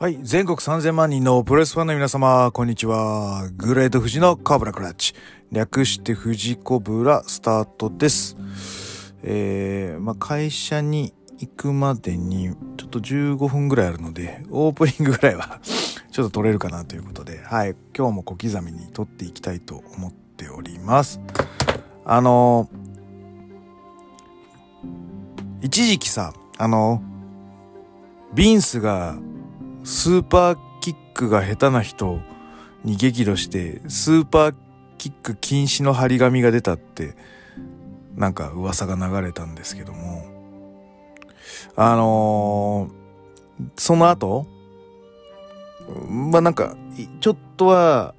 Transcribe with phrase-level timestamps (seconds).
[0.00, 0.20] はい。
[0.22, 3.50] 全国3000万人のプロレスファンの皆様、こんにちは。
[3.56, 5.12] グレート富士のカブラクラッチ。
[5.50, 8.36] 略して富士コブラスタートです。
[9.24, 15.58] えー、まあ、会社に行くまでに、ちょっと15分ぐらいあるので、オープニングぐらいは
[16.12, 17.74] ちょっと撮れるかなということで、はい。
[17.92, 21.18] 今日も小刻みに撮っていきたいと思っております。
[22.04, 22.70] あの
[25.60, 27.02] 一時期さ、あの
[28.32, 29.18] ビンスが
[29.88, 32.20] スーパーキックが下手な人
[32.84, 34.54] に激怒して、スーパー
[34.98, 37.16] キック禁止の張り紙が出たって、
[38.14, 40.26] なんか噂が流れたんですけども、
[41.74, 44.46] あのーその後、
[46.06, 46.76] まあなんか、
[47.20, 48.14] ちょっとは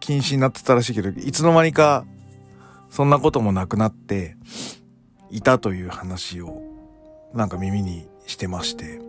[0.00, 2.06] 禁止になってたらしいけど、いつの間にか
[2.88, 4.36] そんなこともなくなって
[5.30, 6.62] いたという話を
[7.34, 9.02] なんか耳にしてまして。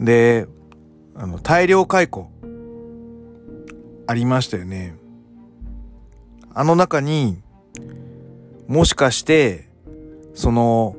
[0.00, 0.46] で、
[1.14, 2.30] あの、大量解雇、
[4.06, 4.96] ありましたよね。
[6.54, 7.42] あの中に、
[8.66, 9.68] もしかして、
[10.34, 10.96] その、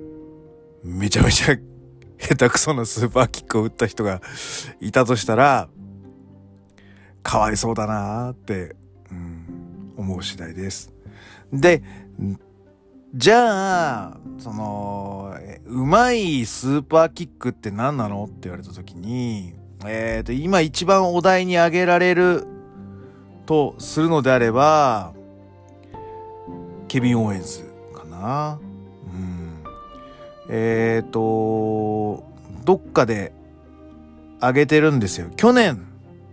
[0.84, 1.58] めちゃめちゃ
[2.20, 4.22] 下手くそなスーパーキックを打った人が
[4.80, 5.68] いたとしたら、
[7.24, 8.76] かわいそうだなーって、
[9.12, 10.94] うん、思う次第です。
[11.52, 11.82] で、
[13.14, 18.24] じゃあ、その、うまいスーパーキックって何なの？
[18.24, 19.54] って言われた時に、
[19.86, 22.48] えっ、と、今一番お題に挙げられる
[23.46, 25.14] とするのであれば、
[26.88, 28.60] ケビン・オーエンズかな。
[29.06, 29.64] うん。
[30.50, 32.24] えっ、と、
[32.64, 33.34] どっかで
[34.40, 35.30] 上げてるんですよ。
[35.36, 35.86] 去年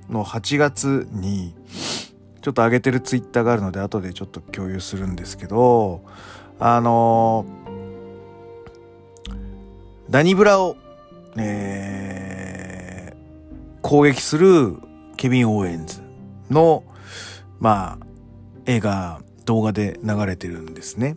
[0.09, 1.55] の8月に、
[2.41, 6.03] ちょっと上げてるツイッターがあるので、後でちょっと共有するんですけど、
[6.61, 7.47] あの
[10.11, 10.77] ダニブラを、
[11.37, 11.99] えー
[13.89, 14.77] 攻撃する
[15.17, 16.03] ケビン・オーエンズ
[16.51, 16.85] の、
[17.59, 18.07] まあ、
[18.67, 21.17] 絵が動画で流れてるんですね。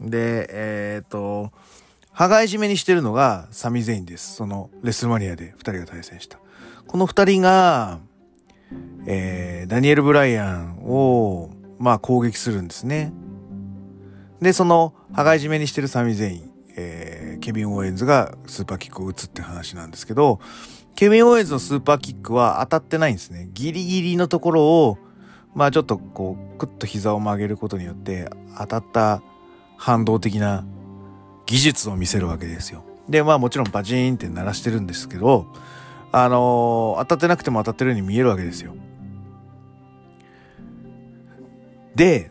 [0.00, 1.52] で、えっ、と、
[2.10, 4.34] 羽交い締めにしてるのがサミ・ゼインです。
[4.34, 6.40] そのレスルマニアで二人が対戦した。
[6.88, 8.00] この二人が、
[9.06, 13.12] えーダニエル・ブライアンを、まあ攻撃するんですね。
[14.40, 20.40] で、その、羽交い締めにしてるサミ・ゼイン、えーケビン・オーエンズがスーパーキックを打つって話なんですけど、
[20.94, 23.48] ケビン・オーエンズのスーパーキックは当たってないんですね。
[23.52, 24.98] ギリギリのところを、
[25.54, 29.22] まあちょっとこう、クッと膝を曲げることによって、当たった
[29.76, 30.64] 反動的な
[31.46, 32.84] 技術を見せるわけですよ。
[33.08, 35.46] で、まあもちろんバチーンって鳴らしてるんですけど、
[36.12, 38.74] あのー当たってなくても当たってるように見えるわけですよ。
[41.94, 42.30] で、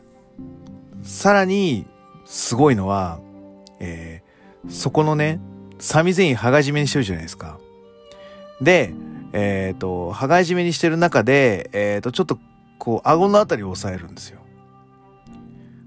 [1.02, 1.88] さらに、
[2.30, 3.20] すごいのは、
[3.80, 4.30] えー
[4.68, 5.40] そこのね、
[5.80, 7.60] サミゼイン羽交い締めにしてるじゃないですか。
[8.62, 8.94] で、
[9.32, 12.38] えっ、と、羽交い締めにしてる中で、えっ、と、ちょっと、
[12.78, 14.40] こう、顎のあたりを押さえるんですよ。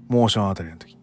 [0.07, 0.97] モーションあたりの時。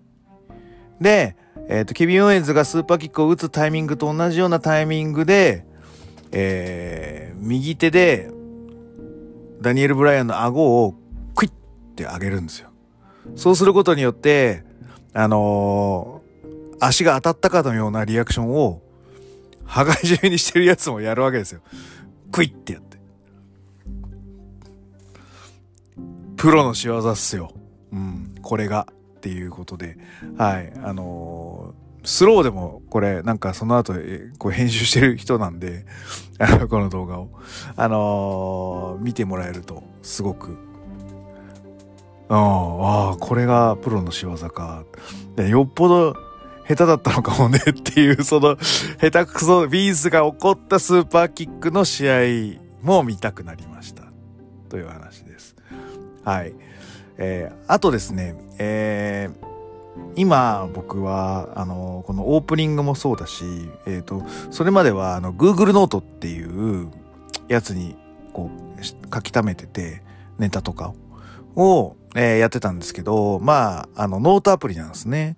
[1.01, 1.37] で、
[1.69, 5.65] えっ、と、ケビン・オーエンズがスーパーキックを打つタイミングと同じようなタイミングで、
[6.33, 8.31] えー右手で、
[9.63, 10.95] ダニエル・ブライアンの顎を
[11.35, 11.55] クイッっ
[11.95, 12.71] て上げるんですよ。
[13.37, 14.65] そうすることによって、
[15.15, 16.31] あのー
[16.83, 18.81] 足が当たったかのようなリアクションを、
[19.67, 21.61] 羽交い締めにしてるやつもやるわけですよ。
[22.33, 22.99] クイッてやって。
[26.37, 27.53] プロの仕業っすよ。
[27.93, 28.87] うん、これが。
[28.91, 29.99] っていうことで。
[30.39, 30.73] はい。
[30.83, 33.93] あのースローでもこれなんかその後
[34.39, 35.85] こう編集してる人なんで、
[36.71, 37.29] この動画を。
[37.77, 40.57] あのー見てもらえるとすごく、
[42.33, 44.85] ああ、これがプロの仕業か。
[45.37, 46.15] よっぽど
[46.69, 48.57] 下手だったのかもねっていう、その、
[49.01, 54.05] 下手くそ、ビーズが起こったスーパーキックの試合も見たくなりました。
[54.69, 55.57] という話です。
[56.25, 56.55] はい。
[57.19, 59.51] えーあとですね、えー
[60.15, 63.45] 今僕は、あの、このオープニングもそうだし、
[63.87, 66.91] えっ、と、それまでは、あの、Google ノートっていう
[67.49, 67.97] やつに、
[68.33, 70.03] こう、書き溜めてて、
[70.39, 70.95] ネタとか
[71.57, 75.37] を、えーやってたんですけど、まあ、あの、ノートアプリなんですね。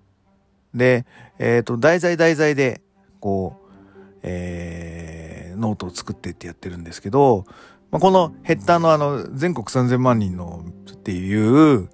[0.74, 1.04] で、
[1.38, 2.80] えっ、と、題材題材で、
[3.20, 7.44] こう、えーノートを作ってってやってるんですけど、
[7.90, 11.88] まあ、このヘッダーのあの、全国3000万人のっていう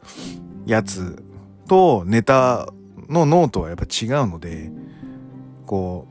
[0.67, 1.23] やつ
[1.69, 2.69] とネタ
[3.09, 4.71] のノートはやっぱ違うので、
[5.67, 6.07] こ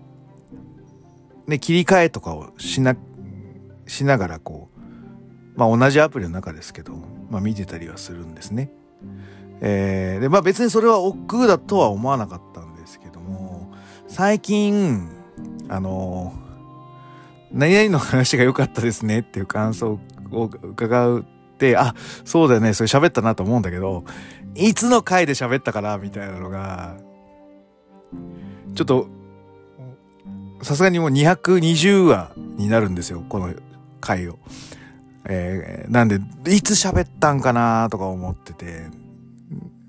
[1.48, 2.96] う、ね、切り替えとかをしな、
[3.88, 4.67] しながらこう、
[5.58, 6.94] まあ同じアプリの中ですけど、
[7.30, 8.72] まあ見てたりはするんですね。
[9.60, 13.74] えーで、まあ別にそれは億劫だとは思わなかったんですけども、
[14.08, 15.10] 最近、
[15.68, 16.34] あの、
[17.52, 20.00] 何々の話が良かったですねっていう感想
[20.32, 24.04] を伺うって、あ、そうだよね、それ喋ったなと思うんだけど、
[24.54, 26.98] いつの回で喋ったかなみたいなのが、
[28.76, 29.08] ちょっと、
[30.62, 33.54] さすがにもう220話になるんですよ、この
[34.02, 34.38] 回を。
[35.30, 38.86] えー、なんで、いつ喋ったんかなとか思ってて、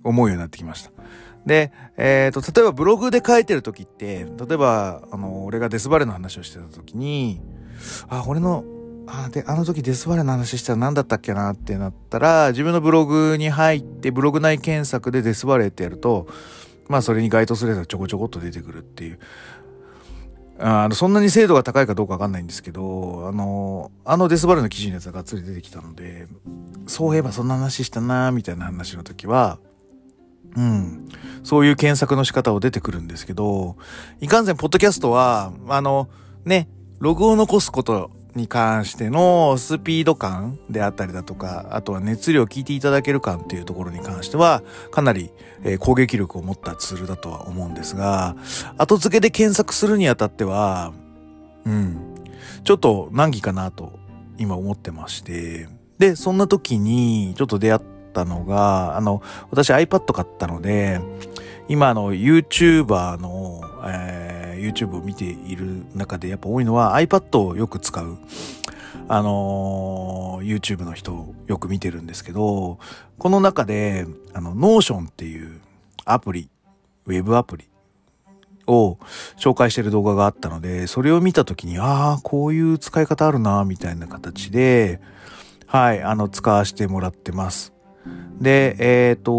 [0.03, 0.91] 思うようになってきました。
[1.47, 7.41] で、えっ、ー、と、例えばブログで書いてる時って、例えば、あの、俺がデスバレの話をしてた時に、
[8.09, 8.65] あ、俺の、
[9.07, 16.27] あ、で、あの時デスバレの話したら何だったっけなってなったら、自分のブログに入って、ブログ内検索でデスバレってやると、
[16.89, 19.19] まあそれに該当するやつがちょこちょこっと出てくるっていう。
[20.61, 26.27] あの、そんなに精度が高いかどうかわかんないんですけど、あの、あのデスバルの記事のやつががっつり出てきたので、
[26.87, 29.59] そういえばそんな話したなみたいな話の時は、
[30.57, 31.09] うん。
[31.45, 33.77] そういう検索の仕方を出てくるんですけど、
[34.21, 36.09] いかんせん、ポッドキャストは、あの、
[36.45, 36.69] ね、
[36.99, 45.31] ログを残すことに関してのスピード感であったりだとか、あとは熱量を聞いていただける感っていうところに関しては、かなり、
[45.63, 48.37] えー、攻撃力を持ったツールだとは思うんですが、
[48.77, 50.93] 後付けで検索するにあたっては、
[51.65, 52.15] うん、
[52.65, 53.99] ちょっと難儀かなと
[54.39, 57.83] 今思ってまして、で、そんな時にちょっと出会っ
[58.13, 61.01] たのが、あの、私 iPad 買ったので、
[61.69, 64.28] 今の YouTuber の、えー、
[64.61, 68.19] YouTube を見ている中でやっぱ多いのは iPad をよく使う。
[69.11, 72.79] あのー、YouTube の人をよく見てるんですけど、
[73.19, 75.61] この中で、あの、Notion っていう
[76.05, 76.51] アプリ、
[77.07, 77.69] ウェブアプリ
[78.67, 78.99] を
[79.39, 85.01] 紹介してる動画があったので、それを見たときに、ああ、こういう使い方あるな、みたいな形で、
[85.67, 87.73] はい、あの、使わせてもらってます。
[88.41, 89.33] で、えっ、ー、と、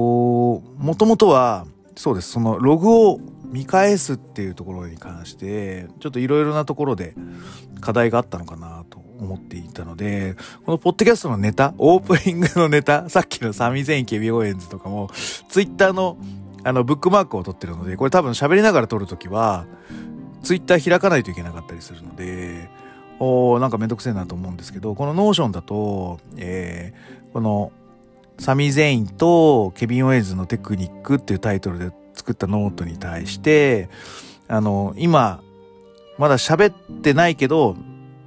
[0.78, 1.66] もともとは、
[1.96, 2.32] そうです。
[2.32, 3.20] そのログを
[3.50, 7.16] 見返すっていうところに関して、ちょっといろいろなところで
[7.82, 10.36] 課題があったのかなと思っていたので、
[10.66, 15.10] このポッドキャストのネタ、オープニングのネタ、さっきのサミゼインケビオーエンズとかも、
[15.50, 16.18] ツイッターの
[16.64, 19.66] あのブックマークを取ってるので、これ多分喋りながら撮るときは、
[20.44, 22.70] ツイッター開かないといけなかったりするので、
[23.20, 27.72] おなんかめんどくせえなと思うんですけど、この Notion だと、えー、この
[28.40, 33.90] サミー・ゼインとケビン・オーエンズのテクニックっていうタイトルで作ったノートに対して、
[34.48, 35.42] あの、今、
[36.18, 37.76] まだ喋ってないけど、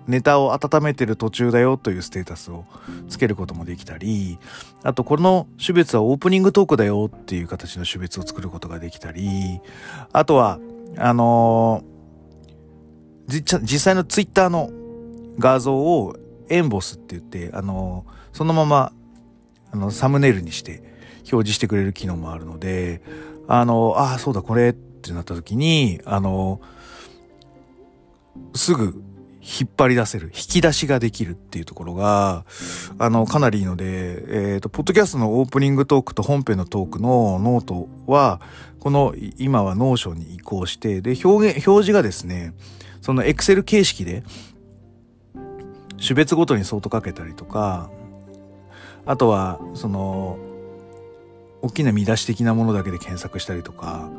[0.09, 2.65] ネタを温めてる途中だよというステータスを
[3.09, 4.39] つけることもできたり、
[4.83, 9.61] あとこの種別はオープニングトークだよっていう形の種別を作ることができたり、
[10.13, 10.59] あとは、
[10.97, 14.71] あのー、実際のツイッターの
[15.39, 16.17] 画像を
[16.49, 18.93] エンボスって言って、あのー、そのまま
[19.73, 20.83] あの、サムネイルにして
[21.21, 23.03] 表示してくれる機能もあるので、
[23.49, 26.61] あの、ああ、そうだ、これってなった時に、あの、
[28.55, 29.03] すぐ
[29.43, 32.45] 引っ張り出せる、引き出しができるっていうところが、
[32.99, 38.41] あの、かなりいいので、えっ、ー、と、ポッドキャストのオープニングトークと本編のトークのノートは、
[38.79, 42.55] この、今は Notion に移行して、で、表現、表示がですね、
[43.01, 44.23] そのエクセル形式で、
[46.01, 47.91] 種別ごとにソートかけたりとか、
[49.05, 50.39] あとはその
[51.63, 54.11] 大きな見出し的なものだけで検索したりとか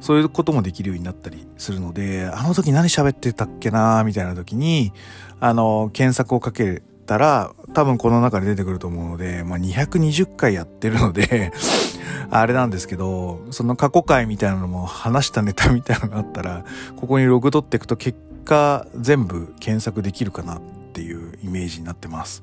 [0.00, 4.92] そういうこともできるようになったりするのであの時何喋ってたっけなーみたいな時に
[5.40, 11.52] あの検索をかけたら多分この中で出てくると思うので、まあ、220回やってるので
[12.30, 16.64] あれなんですけどその過去回みたいなのも話したネタみたいなのがあったら
[16.96, 20.60] ここにログ取っていくと結果全部検索できるかなっ
[20.94, 22.42] ていうイメージになってます。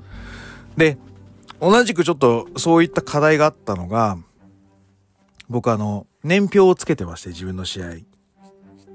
[0.77, 0.98] で、
[1.60, 4.17] 同じくちょっとそういった課題があったのが、
[5.53, 7.95] 僕あの、年表をつけてまして、自分の試合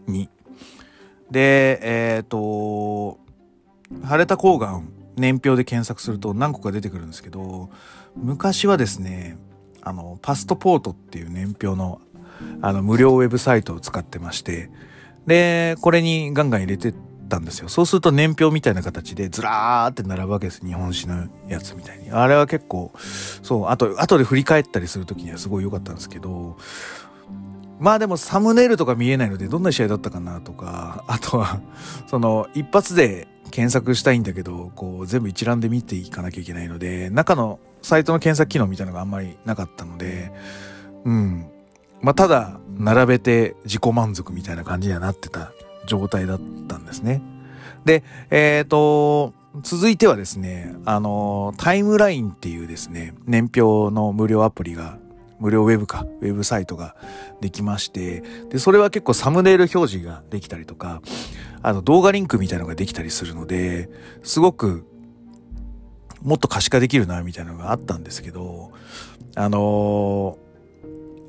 [0.09, 0.29] に。
[1.31, 3.21] で、えっ、ー、と、
[4.03, 7.71] 晴れた抗がん年表で検索すると何個か出てくるんですけど、
[8.17, 9.39] 昔はですね、
[9.83, 12.01] あの、パストポートっていう年表の、
[12.61, 14.69] あの、無料ウェブサイトを使ってまして、
[15.29, 16.93] で、これにガンガン入れてっ
[17.29, 17.69] たんですよ。
[17.69, 20.65] そうすると年表みたいな形でずらーって並ぶわけです。
[20.65, 22.11] 日本史のやつみたいに。
[22.11, 22.93] あれは結構、
[23.43, 26.57] そう、あと、後で振り返ったりするときにはすごい良かったんですけど、
[27.79, 31.61] まあでもサムネイルとか見えないのでどんな試合だったかなとか、あとは、
[32.07, 40.33] その一発で検索したいんだけど、こう全部一覧で見ていかなきゃいけないので、中のサイトの検索機能みたいなのがあんまりなかったので、
[41.05, 41.47] うん。
[42.01, 45.53] まあただ並べて自己満足みたいな感じにはなってた
[45.89, 47.21] 状態だったんですね。
[47.85, 54.99] で、えっ、ー、と、続いてはですね、あの、タイムラインっていうですね、年表の無料アプリが、
[55.41, 56.97] 無料ウェブか、ウェブサイトが
[57.41, 61.01] できまして、で、それは結構サムネイル表示ができたりとか、
[61.63, 63.89] あの動画リンクみたいのができたりするので、
[64.23, 64.85] すごく
[66.23, 68.73] もっと可視化できるな、みたいなのがあったんですけど、
[69.37, 70.39] あの、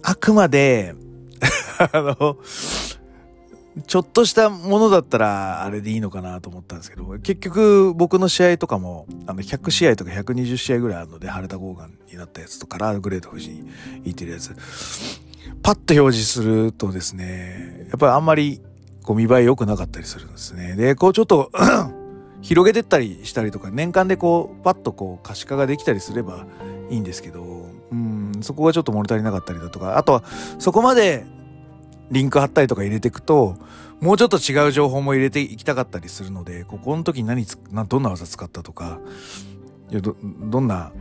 [0.03, 0.95] あくまで
[1.93, 2.37] あの、
[3.85, 13.69] ちょっとしたものだったらあれでいいのかなと思ったんですけど、結局僕の試合とかも、あの100試合とか120試合ぐらいあるので、晴れた豪眼になったやつとか、ラーグレート富士に
[14.03, 14.55] 行ってるやつ、
[15.61, 18.61] パッと表示するとですね、やっぱりあんまり
[19.03, 20.75] こう見栄え良くなかったりするんですね。
[20.75, 21.51] で、こうちょっと
[22.41, 26.45] 広げてったりしたりとか、年間でこう、パッとこう可視化ができたりすれば
[26.89, 30.23] いいんですけど、うん、そこがちょっと物足りなかったりだとか、あとは
[30.59, 31.25] そこまで
[32.11, 33.55] リンク貼ったりとか入れていくと、
[34.01, 38.99] もうちょっと違う情報も入れていきたかったりするので、ここの時に何つ、どんな技使ったとか、
[39.91, 40.91] ど、どんな、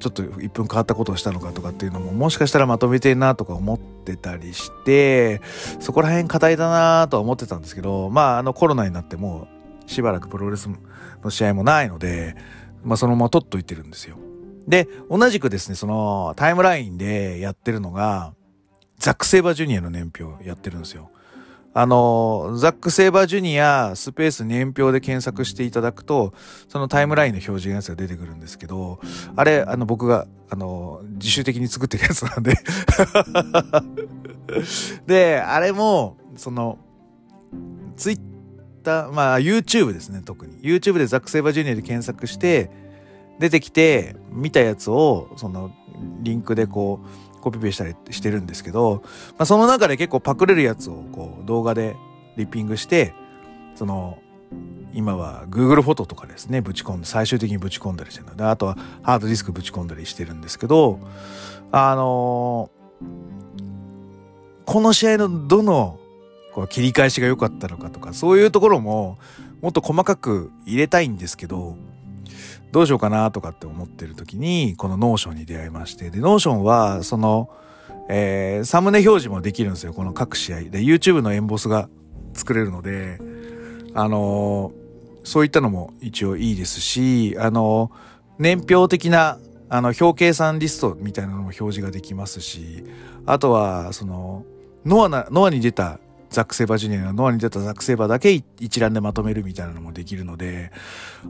[0.00, 5.40] ちょっと1分変わったことをしたのかとかっていうのも、もしかしたらまとめてんなとか思ってたりして、
[5.78, 9.46] そこら辺課題だなとは思ってたんですけど、まあ、あのコロナになっても
[9.86, 10.68] しばらくプロレス
[11.22, 12.36] の試合もないので、
[12.82, 14.16] まあ、そのまま取っといてるんですよ。
[14.66, 18.34] で、同じくですね、そのタイムラインでやってるのが、
[18.98, 21.10] ザック・セイバージュニアの年表やってるんですよ。
[21.76, 26.32] あの、ザック・セイバージュニアスペース年表で検索していただくと、
[26.68, 29.00] そのタイムラインの表示のやつが出てくるんですけど、
[29.34, 32.54] あれ、あの、僕が、あの、自主的に作ってるやつなんで
[35.06, 36.78] で、あれも、その、
[37.96, 38.20] ツイッ
[38.84, 40.56] ター、まあ、YouTube ですね、特に。
[40.62, 42.70] YouTube でザック・セイバージュニアで検索して、
[43.40, 45.72] 出てきて、見たやつを、その、
[46.20, 47.06] リンクでこう、
[47.44, 51.94] コピペしたりしてるんですけど、まあ、その中で結構パクれるやつをこう動画で
[52.36, 53.14] リッピングして、
[53.74, 54.18] その、
[54.92, 58.36] 今は Google フォトとかですね、ぶち込んで、最終的にぶち込んだりしてるの。
[58.36, 60.98] で、あとはハードディスクぶち込んだりしてるんですけど、
[61.70, 65.98] あのー、この試合のどの
[66.52, 69.18] こう切り返しが良かったのかとか、そういうところも
[69.60, 71.76] もっと細かく入れたいんですけど、
[72.74, 77.48] どうしようかなとかって思ってる時に、この Notion に出会いまして、で、 Notion は、その、
[78.08, 80.62] えー、サムネ表示もできるんですよ、この各試合。
[80.62, 81.88] で、YouTube のエンベッドが
[82.32, 83.20] 作れるので、
[83.94, 89.38] あのー、そういったのも一応いいですし、あのー、年表的な、
[89.68, 92.84] あの、表計算リストみたいなのも表示ができますし、
[93.24, 94.44] あとは、その、
[94.84, 96.00] ノアな、ノアに出た
[96.34, 100.72] ザック・セイバージュニアがノアに出たザック・セイバーだけ一覧でまとめるみたいなのもできるので、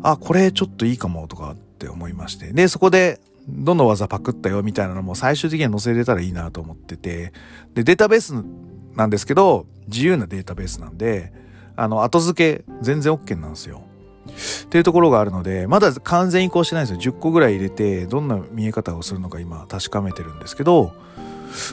[0.02, 2.52] あ、これちょっといいかもとかって思いまして。
[2.52, 7.34] で、そこで、どの技パクったよみたいなのも最終的には載せれたらいいなと思ってて、
[7.74, 8.34] で、データベース
[8.96, 11.32] なんですけど、自由なデータベースなんで、
[11.76, 13.82] あの、後付け全然 OK なんですよ。
[14.64, 17.12] っていうところがあるので、まだ完全移行してないんですよ。
[17.12, 20.94] 10個ぐらい入れて、どんな見え方をするのか今確かめてるんですけど、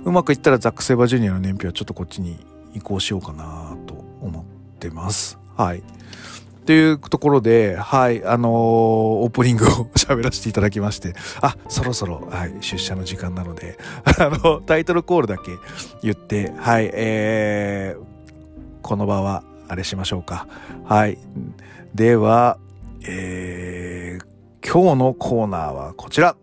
[0.03, 2.37] うまくいったらザック・セイバージュニアの年表はちょっとこっちに
[2.73, 4.43] 移行しようかなと思っ
[4.79, 5.37] てます。
[5.57, 5.83] はい。
[6.65, 13.77] というところで、はい、あのー、オープニングを喋らせていただきまして、あ、そろそろ、はい、出社の時間なので、
[14.19, 15.51] あの、タイトルコールだけ
[16.03, 18.03] 言って、はい、えー、
[18.83, 20.47] この場は、あれしましょうか。
[20.83, 21.17] はい。
[21.95, 22.57] では、
[23.07, 24.31] えー、
[24.69, 26.35] 今日のコーナーはこちら。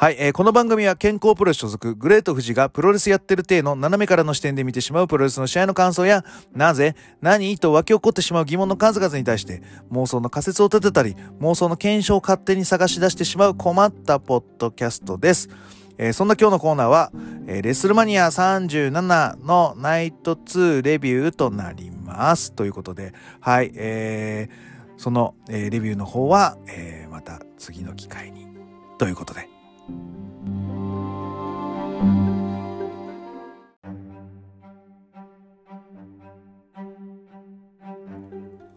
[0.00, 9.60] はい、えー、この番組は健康プロレス所属グレート富士がプロレスやってる体の斜めからの視点で見てしまうプロレスの試合の感想や、なぜ、何と湧き起こってしまう疑問の数々に対して
[9.92, 15.50] 妄想の仮説を立てたり、妄想の検証を勝手に探し出してしまう困ったポッドキャストです。
[15.98, 17.12] えー、そんな今日のコーナーは、
[17.46, 22.54] えー、レスルマニア37のナイト2レビューとなります。
[22.54, 28.48] ということで、はい、えー、その、え、レビューの方は、え、また次の機会に。
[28.96, 29.59] ということで。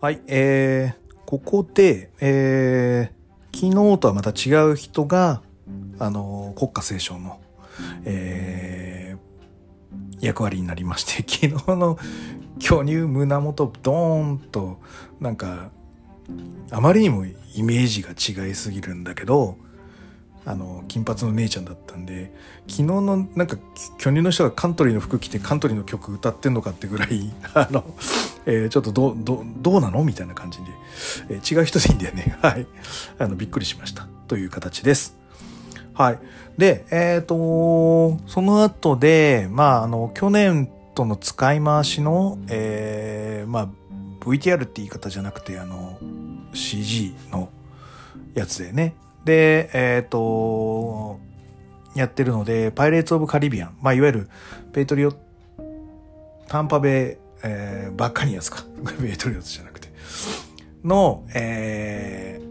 [0.04, 5.42] はい、えー、ここで、えー、昨日とはまた違う人が、
[5.98, 7.40] あの、国家斉唱の、
[8.04, 11.98] えー、役割になりまして、 昨日の
[12.60, 14.82] 巨乳胸元ドーンと、
[15.22, 15.72] なんか、
[16.70, 19.56] あまりにもイメージが違いすぎるんだけど、
[20.46, 22.34] あの金髪の姉ちゃんだったんで
[22.68, 23.58] 昨日のなんか
[23.98, 27.86] 巨乳の人がカントリーの服着てカントリーの曲歌ってんのかってぐらい あの、
[28.46, 30.66] えー、ちょっとどどどうなのみたいな感じで、
[31.30, 32.38] えー、違う人でいいんだよね。
[32.42, 32.68] はい。
[33.20, 34.08] あのびっくりしました。
[34.28, 35.16] という形です。
[35.94, 36.20] はい。
[36.58, 43.68] でえっ、ー、とその後でまああの去年との使い回しの、えー、まあ
[44.20, 45.98] VTR って言い方じゃなくてあの
[46.54, 47.50] CG の
[48.34, 48.96] やつでね。
[49.26, 51.20] で、えっ、ー、と、
[51.96, 54.30] やってるので、パイレーツ・オブ・カリビアン、まあ、いわゆる、
[54.74, 55.14] ペイトリオ、
[56.48, 58.64] タンパベ、えー、バッカニアスか。
[59.02, 59.90] ペイトリオツじゃなくて。
[60.84, 62.42] の、え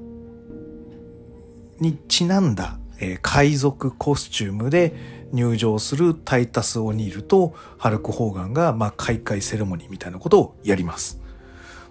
[1.79, 4.95] ー、にちなんだ、えー、海賊コスチュームで
[5.33, 11.21] 入場するタイタス・オニールとハルク・ホーガンが、まあ、開会セレモニーみたいなことをやります。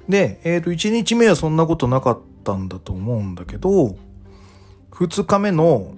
[0.07, 3.95] で、えっ、ー、と、1日目はそんなことなかったんだと思うんだけど、
[4.91, 5.93] 2日目の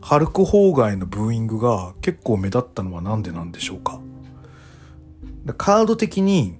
[0.00, 4.00] ハルク・ホーガンへのブーイングが結構目立ったのは何でなんでしょうか？
[5.56, 6.56] カード的に、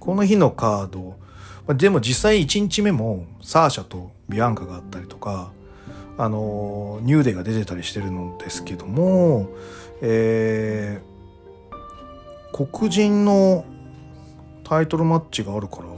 [0.00, 1.16] この日のカード、
[1.74, 5.52] でも実際1日目もサーシャとビアンカがあったりとか、
[6.16, 9.50] あの、ニューデーが出てたりしてるのですけども、
[10.02, 13.64] えー、黒人の
[14.64, 15.88] タイトルマッチがあるから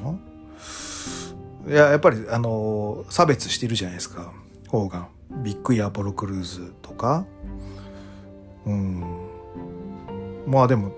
[1.73, 4.33] いや、やっぱり、あの、差別してるじゃないですか、
[4.71, 5.09] ホーガン。
[5.43, 7.27] ビッグイアポロクルーズとか。
[8.65, 9.05] うん。
[10.47, 10.93] まあでも、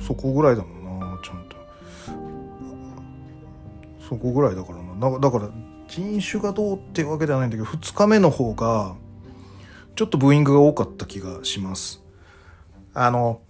[0.00, 1.56] そこぐらいだもんな、ちゃんと。
[4.00, 5.20] そこぐらいだからな。
[5.20, 5.48] だから、
[5.86, 8.96] 人種がどうっていうわけではないんだけど、2日目の方が、
[9.94, 12.02] ちょっとブーイングが多かった気がします。
[12.94, 13.40] あの、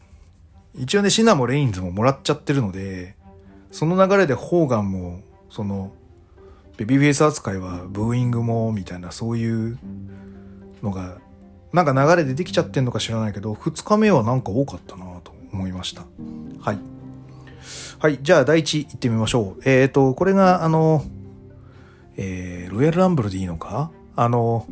[0.74, 3.16] 一応ね、シナもレインズももらっちゃってるので、
[3.70, 5.92] その流れでホーガンも、その、
[6.78, 9.78] ベビーフェイス扱いはブーイングも、みたいな、そういう
[10.80, 11.18] のが、
[11.72, 16.02] なんか流れでできちゃってんのか知らないけど、2日目はなんか多かったなと思いました。
[16.60, 16.78] はい。
[17.98, 18.20] はい。
[18.22, 19.62] じゃあ、第一行ってみましょう。
[19.68, 21.04] えっ、ー、と、これが、あの、
[22.16, 23.90] えー、ロイヤルランブルでいいのか？
[24.14, 24.66] あの、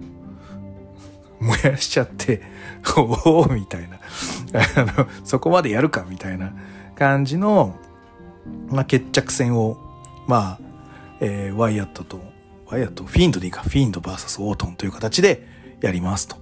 [1.41, 2.41] 燃やしちゃって、
[2.97, 3.99] おおみたいな。
[4.77, 6.53] あの、そこまでやるかみたいな
[6.95, 7.75] 感じの、
[8.69, 9.77] まあ、決着戦を、
[10.29, 10.66] まあ、
[11.21, 12.21] えー、ワイヤットと、
[12.67, 15.47] ワイヤット、フィンドでいいか、フィンド VS オートンという形で
[15.81, 16.37] やりますと。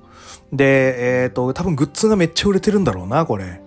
[0.52, 3.60] で、えっ、ー、と、多分グッズがめっちゃ売れてるんだろうな、これ。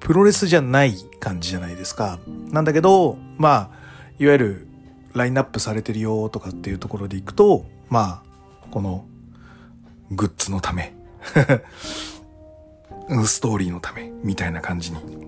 [0.00, 2.18] プロレスじゃない感じじゃないですか。
[2.50, 3.78] なんだけど、まあ、
[4.18, 4.68] いわゆる
[5.14, 9.06] ラインナップされてるよとかっていうところでいくと、まあ、この
[10.10, 10.94] グッズのため
[13.24, 15.27] ストーリーのためみたいな感じに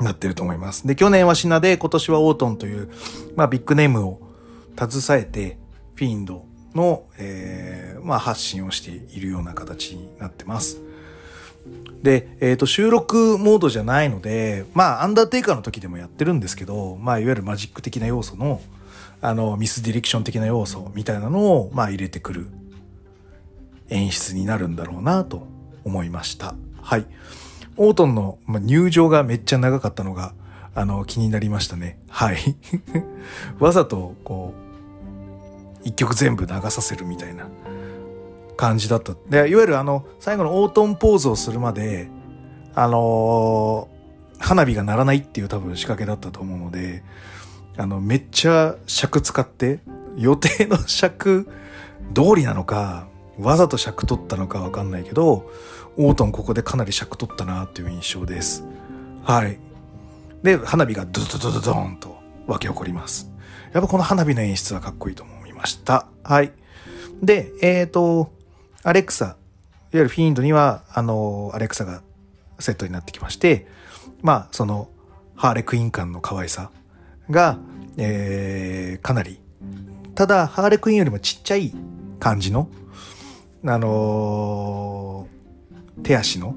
[0.00, 0.86] なってると思います。
[0.86, 2.90] で、去年はシナで今年はオートンという、
[3.34, 4.20] まあビッグネームを
[4.76, 5.58] 携えて、
[5.94, 10.80] フィンドの、えー、まあ発信をしているような形になってます。
[12.02, 18.60] で、えっ、ー、と、収録モードじゃないので、まあ、アンダーテイカーの時でもやってるんですけど、まあ、いわゆるマジック的な要素の、
[19.20, 22.46] あの、ミスディレクション的な要素みたいなのを、まあ、入れてくる
[23.88, 25.48] 演出になるんだろうなと
[25.84, 26.54] 思いました。
[26.80, 27.06] はい。
[27.76, 30.34] オートンの入場がめっちゃ長かったのが、
[30.74, 31.98] あの、気になりましたね。
[32.08, 32.56] はい。
[33.58, 37.48] わざと、こう、一曲全部流させるみたいな。
[38.56, 39.14] 感じだった。
[39.28, 42.08] で、いわゆるあの、最後のオートンポーズをするまで、
[42.74, 47.02] あのー、花火が鳴らないっていう多分仕掛けだったと思うので、
[47.76, 49.80] あの、めっちゃ尺使って、
[50.16, 51.46] 予定の尺
[52.14, 53.06] 通りなのか、
[53.38, 55.50] わざと尺取ったのかわかんないけど、
[55.96, 58.64] オートンここでかなり尺取ったなっていう印象です。
[59.24, 59.58] はい。
[60.42, 63.30] で、花火がドドドドドーンと湧き起こります。
[63.72, 66.06] やっぱこの花火の演出はかっこいいと思いました。
[66.22, 66.52] はい。
[67.22, 68.32] で、えっ、ー、と、
[68.82, 69.36] アレクサ、いわ
[69.92, 72.02] ゆるフィンドには、あの、アレクサが
[72.58, 73.66] セットになってきまして、
[74.22, 74.88] まあ、その、
[75.34, 76.70] ハーレクイーン感の可愛さ
[77.30, 77.58] が、
[77.96, 79.40] えー、かなり、
[80.14, 81.74] ただ、ハーレクイーンよりもちっちゃい
[82.20, 82.68] 感じの、
[83.74, 86.54] あのー、手足の、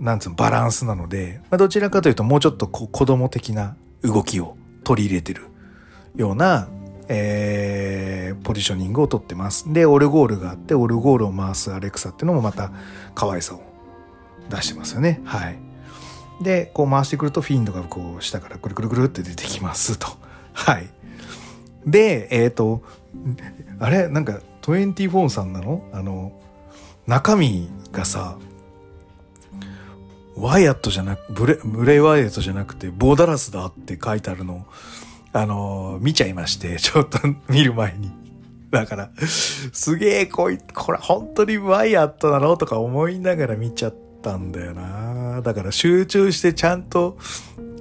[0.00, 5.46] なんつうの、バランスなので、まあ、どちらかというともうちょっとこ子供的な動きを取り入れてる
[6.16, 6.68] ような
[7.08, 9.70] えー、ポジショニングをとってます。
[9.72, 12.72] で、オルゴールがあって、オルゴールを回すアレクサっていうのもまた
[13.14, 13.60] 可愛さを
[14.48, 15.20] 出してますよね。
[15.24, 15.58] はい。
[16.42, 20.08] で、こう回してくるとフィンドがこう下からくるくるくるって出てきますと。
[20.52, 20.88] はい。
[21.86, 22.82] で、えっ、ー、と、
[23.78, 24.08] あれ？
[24.08, 24.40] なんか
[24.72, 26.32] 24さんなのあの、
[27.06, 28.38] 中身がさ、
[30.36, 34.66] ワイヤットじゃなく、ブレ、ブレイワイヤットじゃなくて、ボーダラスだって書いてあるの
[35.32, 38.10] あの、見ちゃいまして、 ちょっと見る前に。
[38.70, 45.42] だから、すげえ、こい、これ本当にワイヤットなのとか思いながら見ちゃったんだよな。
[45.42, 47.18] だから集中してちゃんと、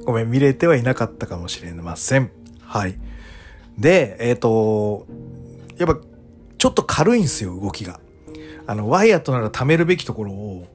[0.05, 2.29] ごめん、見れてはいなかったかもしれません。
[2.61, 2.99] はい。
[3.79, 5.07] で、えっ、ー、と、
[5.77, 5.99] やっぱ、
[6.63, 7.99] ちょっと軽いんですよ、動きが。
[8.67, 10.65] あの、ワイヤットなら貯めるべきところを、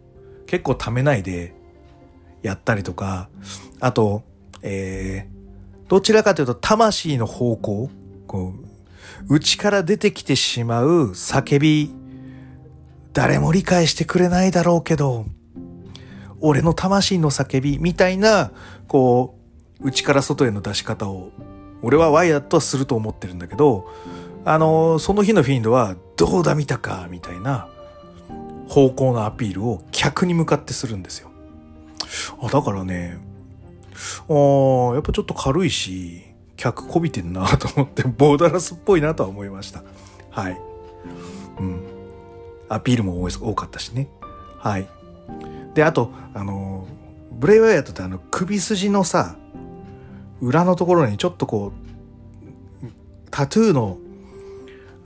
[0.46, 1.54] 結構貯めないで、
[2.42, 3.30] やったりとか、
[3.80, 4.22] あと、
[4.60, 7.90] えー、どちらかというと魂の方向、
[8.26, 8.52] こ
[9.30, 11.90] う、内から出てきてしまう叫び、
[13.14, 15.24] 誰も理解してくれないだろうけど、
[16.40, 18.52] 俺の魂の叫びみたいな、
[18.88, 19.38] こ
[19.80, 21.30] う、内から外への出し方を、
[21.80, 23.86] 俺はワイヤットはすると思ってるんだけど、
[24.50, 27.68] あの、その日のフィンドは、どうだ見たかみたいな
[28.66, 31.30] 方向のアピールを客に向かってするんですよ。
[32.40, 33.18] あ、だからね、
[34.26, 34.32] あ
[34.94, 36.22] やっぱちょっと軽いし、
[36.56, 39.82] 客こびてんなと思って、ボーダラスっぽいなとは思いました。
[40.30, 40.58] はい。
[41.60, 41.82] うん。
[42.70, 44.08] アピールも多かったしね。
[44.56, 44.88] はい。
[45.74, 46.88] で、あと、あの、
[47.32, 49.36] ブレイワイヤートってあの首筋のさ、
[50.40, 51.72] 裏のところにちょっとこ
[52.82, 52.86] う、
[53.30, 53.98] タトゥーの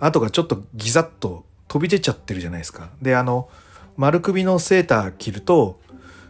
[0.05, 2.91] 跡がちょっとギザッと飛び出ちゃってるじゃないですか。
[3.01, 3.49] で、あの、
[3.97, 5.81] 丸首のセーター着ると、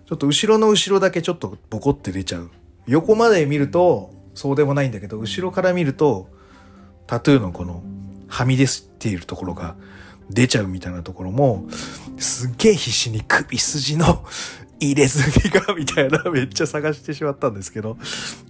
[0.06, 2.50] ちょっと後ろの後ろだけちょっとボコって出ちゃう。
[2.86, 6.28] 横まで見るとそうでもないんだけど、後ろから見ると
[7.06, 7.82] タトゥーのこの
[8.28, 9.76] はみ出しているところが
[10.30, 11.66] 出ちゃうみたいなところも、
[12.18, 14.24] すっげえ必死に首筋の
[14.80, 17.96] 入れ墨が、みたいな、 めっちゃ探してしまったんですけど、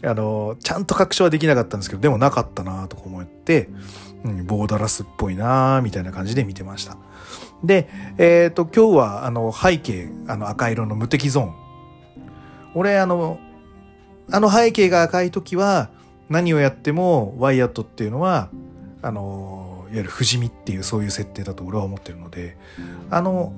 [0.03, 3.69] あの、ちゃんと確証はできなかったんですけど、でもなかったなとか思って、
[4.25, 6.97] うん、ボーダラスっぽいなみたいな感じで見てました。
[7.65, 11.55] で、えっ、ー、と、今日は、あの、背景、あの、赤色の無敵ゾーン。
[12.75, 13.39] 俺、あの、
[14.31, 15.91] あの背景が赤い時は、
[16.29, 18.49] 何をやっても、ワイヤットっていうのは、
[19.03, 22.57] あの、いわゆる不死身っていうそういう設定だと俺は思ってるので、
[23.11, 23.53] あの、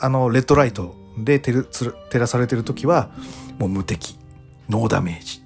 [0.00, 3.10] あの、レッドライトで照らされてる時は、
[3.58, 4.18] もう無敵、
[4.68, 5.42] ノーダメージ。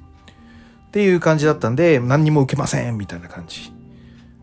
[0.88, 3.72] っていう感じだったんで、何にも受けませんみたいな感じ。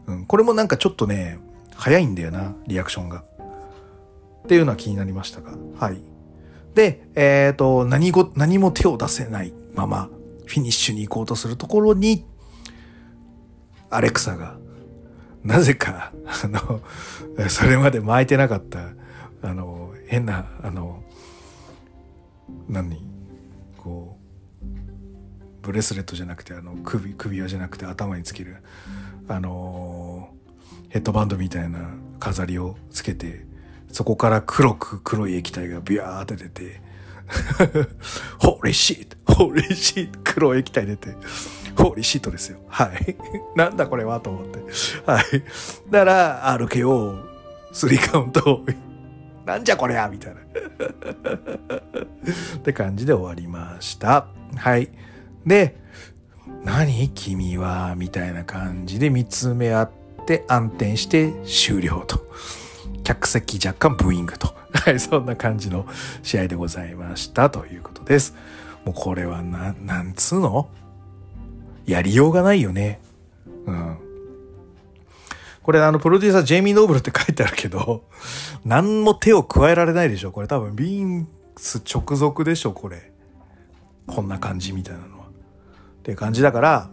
[0.07, 1.39] うん、これもなんかちょっとね、
[1.75, 3.23] 早いんだよな、リアクションが。
[4.43, 5.53] っていうのは気になりましたが。
[5.79, 5.99] はい。
[6.75, 10.09] で、えっ、ー、と、何ご、何も手を出せないまま、
[10.45, 12.25] フィニッシュに行こうとするところに、
[13.89, 14.57] アレクサが、
[15.43, 16.81] なぜか、あの、
[17.49, 18.89] それまで巻いてなかった、
[19.41, 21.03] あの、変な、あの、
[22.67, 22.97] 何
[23.77, 24.17] こ
[24.61, 24.65] う、
[25.61, 28.57] ブレスレットじゃなくて、あの、首、首輪じゃなくて頭につける、
[29.27, 30.29] あの、
[30.89, 33.45] ヘッドバンドみたいな飾りをつけて、
[33.91, 36.81] そこから黒く黒い液体がビャーって出て、
[38.39, 41.15] ホーリーシートホーリーシート黒い液体出て、
[41.77, 42.59] ホーリーシートですよ。
[42.67, 43.15] はい。
[43.55, 44.59] なんだこれはと思って。
[45.05, 45.23] はい。
[45.89, 47.23] だから、RKO、
[47.73, 48.63] 3カウント、
[49.45, 50.41] なんじゃこりゃみたいな。
[50.41, 50.45] っ
[52.61, 54.27] て感じで終わりました。
[54.55, 54.89] はい。
[55.45, 55.77] で、
[56.63, 57.09] 何？
[57.09, 59.91] 君はみたいな感じで見つめ合っ
[60.25, 62.25] て暗転して終了と。
[63.03, 64.53] 客席若干ブーイングと。
[64.73, 65.85] はい、そんな感じの
[66.23, 68.35] 試合でございましたということです。
[68.83, 70.69] もうこれはな、なんつうの？
[71.85, 72.99] やりようがないよね。
[73.65, 73.97] うん。
[75.61, 78.03] これあの、プロデューサージェイミー・ノーブルって書いてあるけど、
[78.63, 81.27] 何も手を加えられないでしょこれ多分、ビーン
[81.57, 83.11] ス直属でしょこれ。
[84.07, 85.14] こんな感じみたいなの。
[86.05, 86.89] っていう感じだから、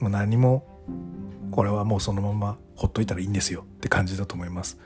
[0.00, 0.66] もう何も、
[1.50, 4.78] これはもうそのままほっといたらいいんですよって感じだと思います。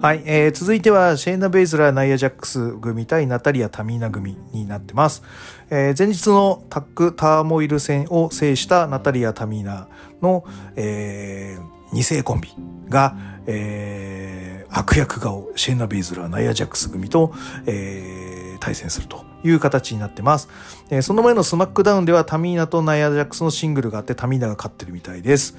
[0.00, 5.22] はい、えー、続いてはシェーナ・ベイズラー、ナイア・ジャックス組対ナタリア・タミーナ組になってます。
[5.70, 9.86] えー、前日のタック・ターモイル戦を制したナタリア・タミーナ
[10.20, 12.48] の、えー、二世コンビ
[12.88, 13.16] が、
[13.46, 17.32] えー、悪役顔、シェーナ・ベイズラー、ナイア・ジャックス組と、
[17.66, 20.48] えー、対戦するという形になってます。
[20.90, 25.56] えー、その前のスマックダウンではタミーナとナイア・ジャックスのシングルがあってタミーナが勝ってるみたいです。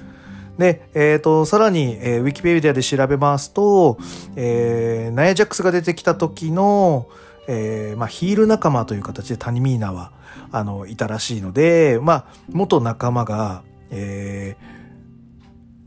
[0.58, 3.98] で、えっ、ー、と、さらに、えー、ウィキペディアで調べますと、
[4.36, 7.08] えー、ナヤジャックスが出てきた時の、
[7.48, 10.12] えー、まあ、ヒール仲間という形でタミーナは、
[10.52, 14.72] あの、いたらしいので、まあ、元仲間が、えー、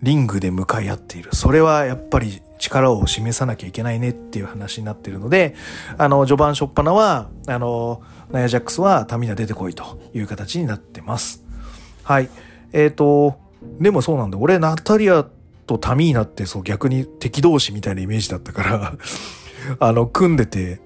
[0.02, 1.30] リングで向かい合っている。
[1.34, 5.56] それはやっぱり力を示さなきゃいけないねっていう話になってるので、
[5.98, 8.02] あの、序盤初っ端は、あの、
[8.32, 11.44] ナヤジャックスはタミナ出てこいという形になってます。
[12.04, 12.30] はい。
[12.74, 13.38] えっ、ー、と、
[13.80, 14.38] でもそうなんだ。
[14.38, 15.26] 俺、ナタリア
[15.68, 18.94] とタミーナってそう逆に敵同士みたいなイメージだったから
[19.80, 20.82] あの、組んでて、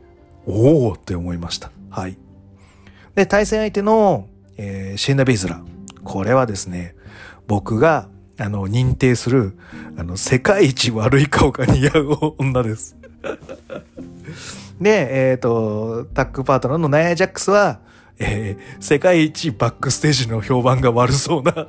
[0.46, 1.72] おおって思いました。
[1.90, 2.18] はい。
[3.16, 5.62] で、対戦相手の、えー、シェンナ・ベイズラ。
[6.04, 6.96] これはですね、
[7.48, 8.08] 僕が、
[8.40, 9.58] あの、認定する、
[9.98, 12.96] あの、世界一悪い顔が似合う女です
[14.80, 17.80] で、えっ、ー、と、タッグパートナーのナヤ・ジャックスは、
[18.18, 21.68] えー、世界一バックステージの評判が悪そうな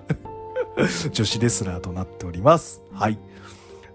[1.12, 2.82] 女子レスラーとなっております。
[2.92, 3.18] はい。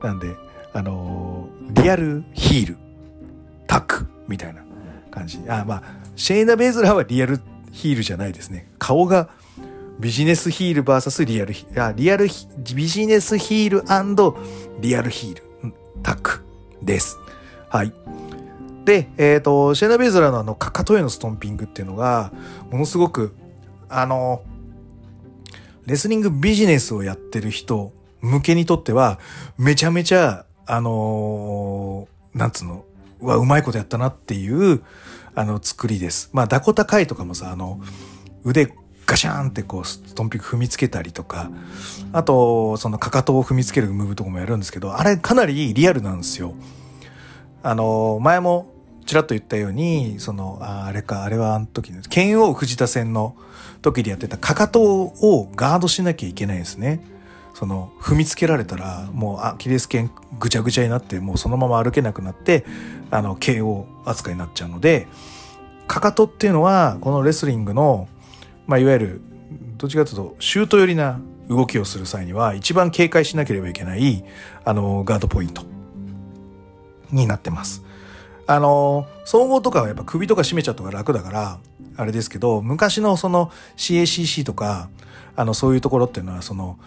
[0.01, 0.35] なんで、
[0.73, 2.77] あのー、リアルヒール、
[3.67, 4.61] タックみたいな
[5.11, 5.39] 感じ。
[5.47, 5.83] あ、まあ、
[6.15, 7.39] シェイナ・ベイズラーはリアル
[7.71, 8.67] ヒールじゃないですね。
[8.79, 9.29] 顔が
[9.99, 15.43] ビジネスヒール VS リアルヒール、あ、リアルヒビジネスヒールリアルヒール、
[16.03, 16.43] タック
[16.81, 17.17] です。
[17.69, 17.93] はい。
[18.83, 22.31] で、えっ、ー、と、シェナ・ベイズラのあの、かかとへのストンピングっていうのが、
[22.71, 23.35] ものすごく、
[23.89, 24.43] あの、
[25.85, 29.19] レスリングビジネスをやってる人向けにとっては、
[29.57, 32.85] めちゃめちゃ、あのー、なんつうの、
[33.21, 34.83] うわ、うまいことやったなっていう、
[35.35, 36.29] あの、作りです。
[36.33, 37.81] まあ、ダコタカイとかもさ、あの、
[38.43, 38.73] 腕
[39.05, 41.51] ガシャーンってこう、ストンピック踏みつけたりとか、
[42.11, 46.53] あと、そのかかとを踏みつけるムーブとかもやるんですけど、あれかなりリアルなんですよ。
[47.61, 48.71] あの、前も
[49.05, 53.35] ちらっと言ったように、その、あれか、あれはあの時の、剣王藤田戦の
[53.81, 57.01] 時でやってたかかとをガードしなきゃいけないですね。
[57.53, 62.65] その、踏みつけられたら、もうアキレス腱ぐちゃぐちゃになって、もうそのまま歩けなくなって、
[63.11, 65.07] あの、KO 扱いになっちゃうので、
[65.87, 68.07] かかとっていうのは、このレスリングの、
[68.67, 69.21] まあ、いわゆる、
[69.77, 74.23] どっちかというと、シュート寄りな動きをする際には、一番警戒しなければいけない、
[74.63, 75.63] あの、ガードポイント
[77.11, 77.83] になってます。
[78.47, 81.59] あの、総合とかはやっぱ首とか締めちゃった方が楽だから、
[81.97, 84.89] あれですけど、昔のその CACC とか、
[85.35, 86.77] あの、そういうところっていうのは、その、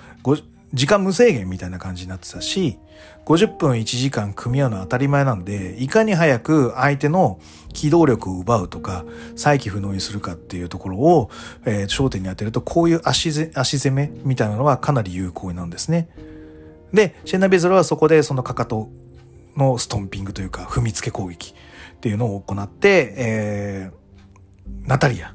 [0.75, 2.79] 時間無制限みたいな感じになってたし、
[3.25, 7.41] 50分1時間組み合うのは当たり前なんで、いかに早く相手の
[7.73, 9.05] 機動力を奪うとか、
[9.37, 11.31] 再起不能にするかっていうところを、
[11.65, 16.09] えー、焦点に当てると、こういう足足攻めみたいなのはかなり有効なんですね。
[16.93, 18.91] で、シェンナ・ベズラはそこでそのかかと
[19.57, 21.55] のストンピングというか、踏みつけ攻撃
[21.97, 25.35] っていうのを行って、えー、ナタリア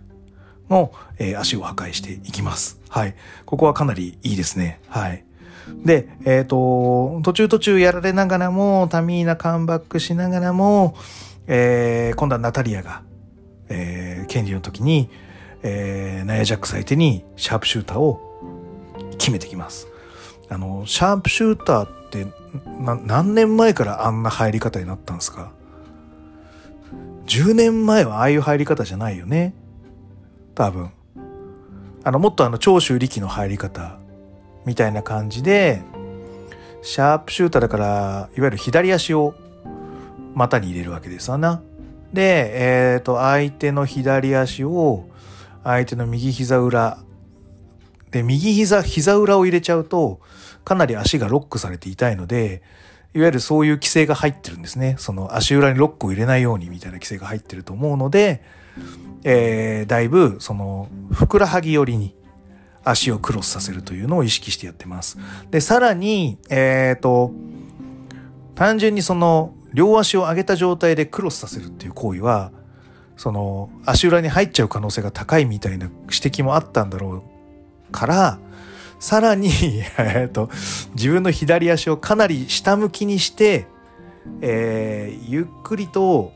[0.74, 2.80] の、えー、足を破壊していきます。
[2.90, 3.16] はい。
[3.46, 4.80] ここはかなりいいですね。
[4.88, 5.24] はい。
[5.86, 10.96] で、えっ、ー、と、途中途中やられながらも、タミーナカムバックしながらも、
[11.48, 13.04] えー、今度はナタリアが、
[13.70, 15.10] えー、権利の時に、
[15.62, 18.20] えー、ナヤジャックス相手にシャープシューターを
[19.18, 19.88] 決めてきます。
[20.50, 22.28] あの、シャープシューターって
[22.82, 25.54] 何年前からあんな入り方になったんですか
[27.26, 29.54] ?10 年前はああいう入り方じゃないよね。
[30.56, 30.92] 多分。
[32.04, 34.00] あの、もっとあの、長州力の入り方
[34.66, 35.82] みたいな感じで、
[36.82, 39.36] シャープシューターだから、いわゆる左足を
[40.36, 41.62] 股に入れるわけですわな。
[42.12, 45.06] で、えっ、ー、と、相手の左足を、
[45.64, 47.00] 相手の右膝裏、
[48.12, 50.20] で、右膝、膝裏を入れちゃうと、
[50.64, 52.62] かなり足がロックされて痛いので、
[53.16, 54.96] いわゆるそういう規制が入ってるんですね。
[54.98, 58.44] その足裏にロックを入れないようにみたいな規制が入ってると思うので、
[59.24, 62.16] えー、だいぶそのふくらはぎ寄りに
[62.84, 65.18] 足をクロスさせるというのを意識してやってます。
[65.52, 67.32] で、さらに、えっ、ー、と、
[68.56, 72.52] 単純にその両足を上げた状態でクロスさせるっていう行為は、
[73.16, 77.24] その足裏に入っちゃう可能性が高いみたいな指摘もあったんだろ
[77.90, 78.40] うから、
[79.00, 79.50] さらに、
[79.98, 80.50] えっと、
[80.96, 83.68] 自分の左足をかなり下向きにして、
[84.42, 86.34] えー、ゆっくりと、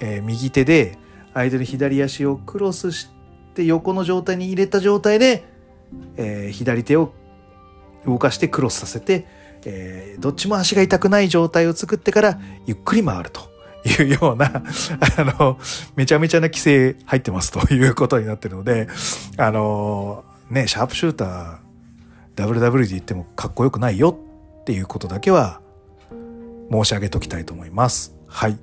[0.00, 0.98] えー、右手で
[1.34, 3.08] 相手の左足をクロスし
[3.54, 5.44] て横の状態に入れた状態で、
[6.16, 7.12] えー、左手を
[8.06, 9.26] 動かしてクロスさせて、
[9.64, 13.50] えー、どっちも足が痛くない状態を作ってからゆっくり回ると
[13.84, 14.50] いうような、
[15.16, 15.58] あの、
[15.96, 18.88] めちゃめちゃな規制入ってますということになってるので、
[19.36, 21.70] あの、ね、シャープシューター、
[22.36, 24.18] WW で言ってもかっこよくないよ
[24.60, 25.60] っていうことだけは
[26.70, 28.14] 申し上げときたいと思います。
[28.26, 28.58] はい。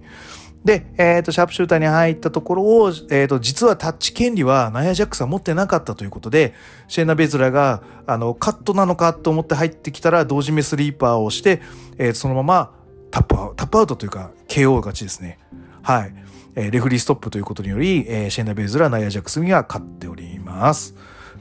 [0.67, 6.53] で、えっ、ー、と、シャープシューターに入ったところを、えっ、ー、と、実はタッチ権利はナヤジャックさん持ってなかったということで、
[6.89, 11.61] シェーナ・ベズラが、あの、カットなのかと思って入ってきたら、同時目スリーパーをして、
[11.97, 12.73] えー、そのまま
[13.11, 15.39] タップアウト、タップアウトというか、KO 勝ちですね。
[15.83, 16.13] はい。
[16.55, 20.95] えー、レフリーストップということにより、えー、シェーナ・ベズラ、ナヤジャックスには勝っております。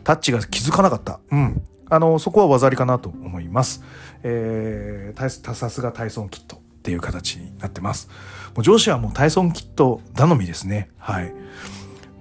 [0.05, 1.19] タッチが気づかなかった。
[1.33, 1.62] うん。
[1.91, 3.83] あの、そこは技ありかなと思います。
[4.23, 8.09] えー、さすがタイソンキットっていう形になってます。
[8.57, 10.88] もう上司はもうタイソンキット頼みですね。
[10.99, 11.33] はい。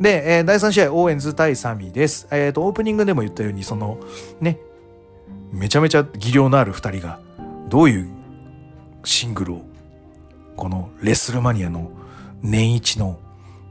[0.02, 2.28] で、えー、第3試合、オーエンズ対サミーです。
[2.30, 3.98] えっ、ー、と、オープニングでも言ったように、その、
[4.42, 4.60] ね、
[5.54, 7.22] めちゃめちゃ技量のある二人が、
[7.70, 8.10] どういう
[9.06, 9.66] シングルを、
[10.58, 11.90] このレスルマニアの
[12.42, 13.18] 年一の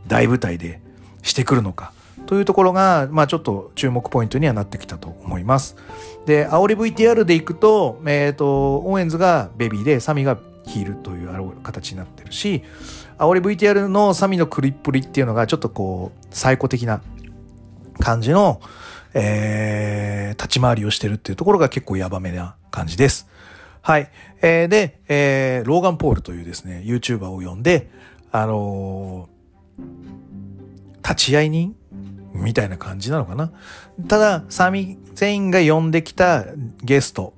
[0.07, 0.81] 大舞台で
[1.23, 1.93] してくるのか。
[2.25, 5.77] というところが、まあちょっと注目ポイントにはなってきたと思います。
[6.25, 12.63] で、煽り VTR でいくと、えっ、ー、と、オーエンズがベビーで、サミがヒールという形になってるし、
[13.19, 17.03] 煽り VTR のサミのクリップリっていうのがちょっとこう、最古的な
[18.01, 18.61] 感じの、
[19.15, 23.29] えー、立ち回りをしてるっていうところが結構ヤバめな感じです。
[23.83, 24.11] はい。
[24.41, 27.91] えー、で、えー、ローガン・ポールというですね、YouTuber を呼んで、
[28.33, 31.77] あのー、立ち会い人
[32.33, 33.53] みたいな感じなのかな。
[34.09, 36.45] ただ、サミ全員が呼んできた
[36.83, 37.35] ゲスト、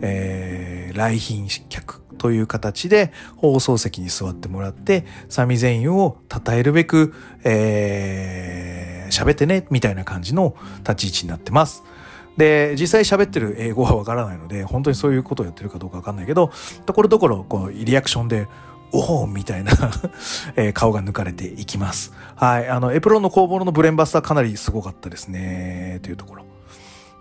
[0.00, 11.84] えー、来賓客という形で放送席に座ってもらって、サミ全員を称えるべく、えー、喋ってね、みたいな感じの立ち位置になってます。
[12.36, 16.50] で、実際喋ってる英語はわからないので、本当にそういうことをやってるかどうかわかんないけど、
[16.86, 18.48] ところどころ、こう、リアクションで、
[18.92, 19.72] おおみたいな
[20.54, 22.12] えー、顔が抜かれていきます。
[22.36, 22.68] はい。
[22.68, 25.98] あの、エプロンの工房のブレンバスターかなりすごかったですね。
[26.02, 26.44] というところ。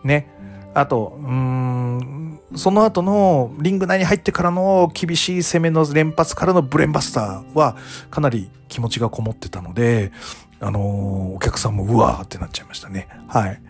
[0.03, 0.29] ね。
[0.73, 7.77] あと、うん、その後のリング内に入ってからの厳しい攻めの連発からのブレンバスターは
[8.09, 10.11] かなり気持ちがこもってたので、
[10.59, 13.07] あのー、お客さんもうわーってなっちゃいましたね。
[13.27, 13.61] はい。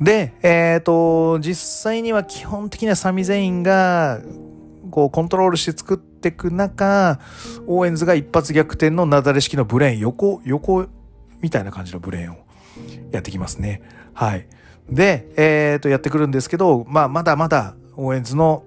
[0.00, 4.20] で、えっ、ー、と、実際には基本的にはサミゼインが、
[4.90, 7.18] こう、コントロールして作っていく中、
[7.66, 10.86] オーエンズが一発逆転のなだれ式のブレーン、横、横
[11.40, 12.38] みたいな感じのブレーンを
[13.10, 13.82] やってきますね。
[14.14, 14.46] はい。
[14.90, 18.64] で、えっ、と、やってくるんですけど、まあ、まだまだ、オーエンズの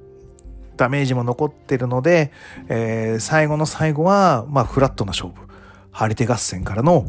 [0.78, 2.32] ダメージも残ってるので、
[2.68, 5.52] えー、最後の最後は、まあ、フラットな勝負。
[5.92, 7.06] 張り手合戦からの、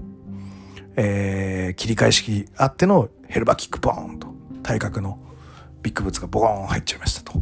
[0.97, 4.29] えー、切り返しあってのヘルバキックボーンと
[4.63, 5.19] 体格の
[5.83, 7.41] ビッグブーツがボーン入っちゃいましたと。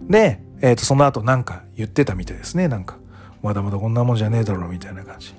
[0.00, 2.68] で、えっ、ー、と、その後なんか言ってたみたいですね。
[2.68, 2.96] なんか、
[3.42, 5.34] まだまだこんなもんじゃねえだろみたいな感じ。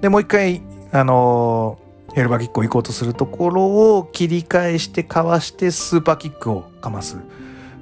[0.00, 1.78] で、もう一回、あの、
[2.14, 3.64] ヘルバーキックを行こうとするところ
[3.98, 7.18] を切り返してかわしてスーパーキックをかます。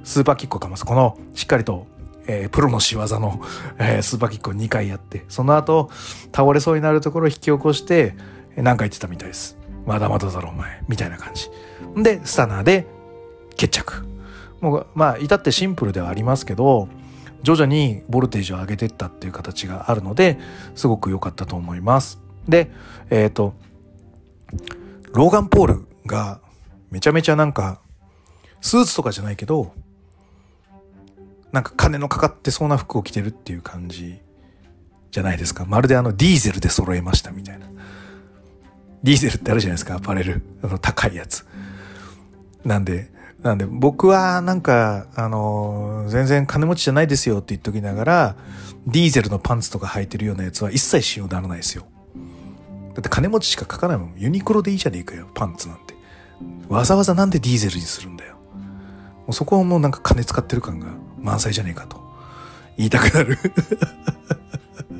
[0.03, 0.85] スーパーキックをかます。
[0.85, 1.87] この、しっかりと
[2.27, 3.41] えー、プロの仕業の、
[3.77, 5.89] えー、スーパーキックを2回やって、その後、
[6.33, 8.15] 倒れそうになるところを引き起こして、
[8.55, 9.57] 何か言ってたみたいです。
[9.85, 10.83] まだまだだろお前。
[10.87, 11.49] みたいな感じ。
[12.01, 12.87] で、スタナーで
[13.55, 14.05] 決着。
[14.59, 16.87] もう、まあ、至ってシンプルではありますけど、
[17.43, 20.37] 徐々にボルテージを上げていったっていう形があるので、
[20.75, 22.19] すごく良かったと思います。
[22.47, 22.71] で、
[23.09, 23.55] えっ、ー、と、
[25.13, 26.39] ローガン・ポールが
[26.89, 27.81] めちゃめちゃなんか、
[28.61, 29.73] スーツとかじゃないけど、
[31.51, 34.19] なんか金のかかってそうな服を着てるっていう感じ
[35.11, 35.65] じゃないですか。
[35.65, 37.67] まるであのディーゼルで揃えましたみたいな。
[39.03, 40.41] ディーゼルってあるじゃないですか、アパレル。
[40.63, 41.45] あの高いやつ。
[42.63, 43.11] なんで、
[43.41, 48.35] なんで僕はなんか、あの、全然金持ちじゃないですよって言っときながら、
[48.85, 51.85] ディーゼルのパンツとか履いてるようなやつは一切使用ならないですよ。
[52.93, 54.13] だって金持ちしか書かないもん。
[54.17, 55.95] ユニクロでいいじゃねえかよ、パンツなんて。
[56.67, 58.35] わざわざなんでディーゼルにするんだよ。
[58.35, 60.87] もうそこはもうなんか金使ってる感が
[61.19, 62.01] 満載じゃねえかと
[62.77, 63.37] 言いたくなる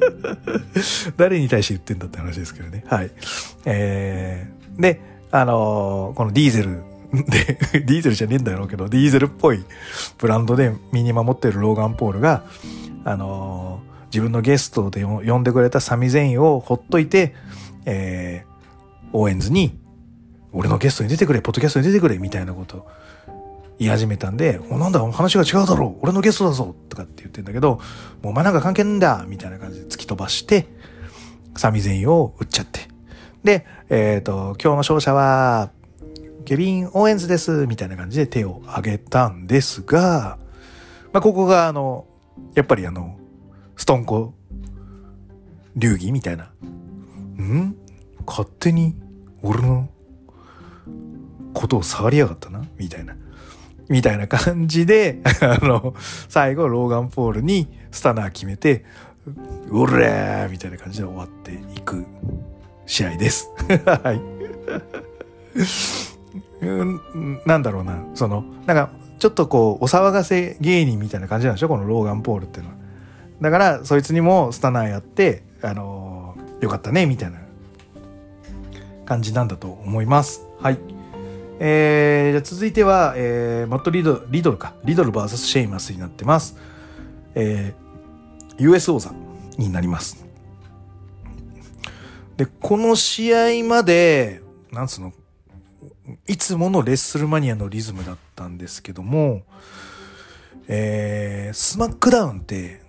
[1.17, 2.83] 誰に対して言ってんだって話ですけどね。
[2.87, 3.11] はい。
[3.65, 5.01] えー、で、
[5.31, 9.63] あのー、このディーゼルで、 ディーゼルじゃねえんだろうけど、ディーゼルっぽい
[10.17, 12.43] ブランドで身に守ってるローガン・ポールが、
[13.03, 17.33] あのー、自分のゲストで呼んでくれたサミゼインをほっといて、
[17.85, 19.79] えー、オーエンズに、
[20.53, 22.87] 俺のゲストに出てくれ、ポッドキャストに出てくれ、みたいなこと
[23.79, 27.79] 言い始めたんで、お、なんだ、話が違うだろう俺のゲストだぞとかって言ってんだけど、も
[28.25, 30.67] うお前なんか関係ねえんだみたいな感じで突き飛ばして、
[31.57, 32.81] サミゼインを打っちゃって。
[33.43, 35.71] で、えっ、ー、と、今日の勝者は、
[36.45, 40.37] ケビン・オーエンズです、みたいな感じで手を挙げたんですが、
[41.13, 42.05] まあ、ここが、あの、
[42.53, 43.17] やっぱりあの、
[43.75, 44.33] ストンコ、
[45.75, 46.51] 流儀みたいな。
[47.41, 47.75] ん？
[48.25, 48.95] 勝手に
[49.41, 49.89] 俺の
[51.53, 52.65] ことを触りやがったな？
[52.77, 53.15] みたいな。
[53.89, 55.93] みたいな感じで、 あの、
[56.29, 58.85] 最後、ローガン・ポールにスタナー決めて、
[59.69, 62.05] うれーみたいな感じで終わっていく
[62.85, 63.49] 試合です。
[63.85, 64.21] はい。
[67.45, 71.67] なんだろうな、その、なんか、ちょっとこう、お騒がせ芸人みたいな感じなんでしょ？
[71.67, 72.77] このローガン・ポールっていうのは。
[73.41, 76.10] だから、そいつにもスタナーやって、あの、
[76.61, 77.39] よかったね、みたいな
[79.05, 80.45] 感じなんだと思います。
[80.59, 80.79] はい。
[81.59, 84.73] えー、じゃ続いては、えー、マットリドリドルか。
[84.83, 86.55] リドル VS シェイマスになってます。
[87.35, 89.11] えー、US 王座
[89.57, 90.25] になります。
[92.37, 95.13] で、この試合まで、なんつうの、
[96.27, 99.43] いつものレッスルマニアのリズムだったんですけども、
[100.67, 102.81] えー、スマックダウンって、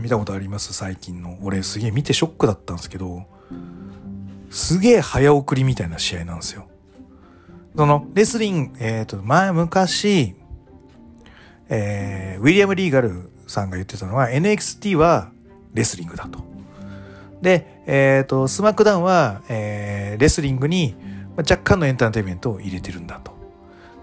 [0.00, 0.72] 見たことあります？
[0.72, 1.38] 最近の。
[1.42, 3.26] 俺すげえ見てショックだったんですけど、
[4.50, 6.66] すげえ早送りみたいな試合なんですよ。
[7.76, 10.34] その、レスリング、えっ、ー、と、前、昔、
[11.68, 15.30] えー、ウィリアム・リーガルさんが言ってたのは NXT は
[15.72, 16.40] レスリングだと。
[17.40, 20.96] で、えっ、ー、と、スマックダウンは、えー、レスリングに
[21.36, 23.32] 若干のエンターテインメントを入れてるんだと。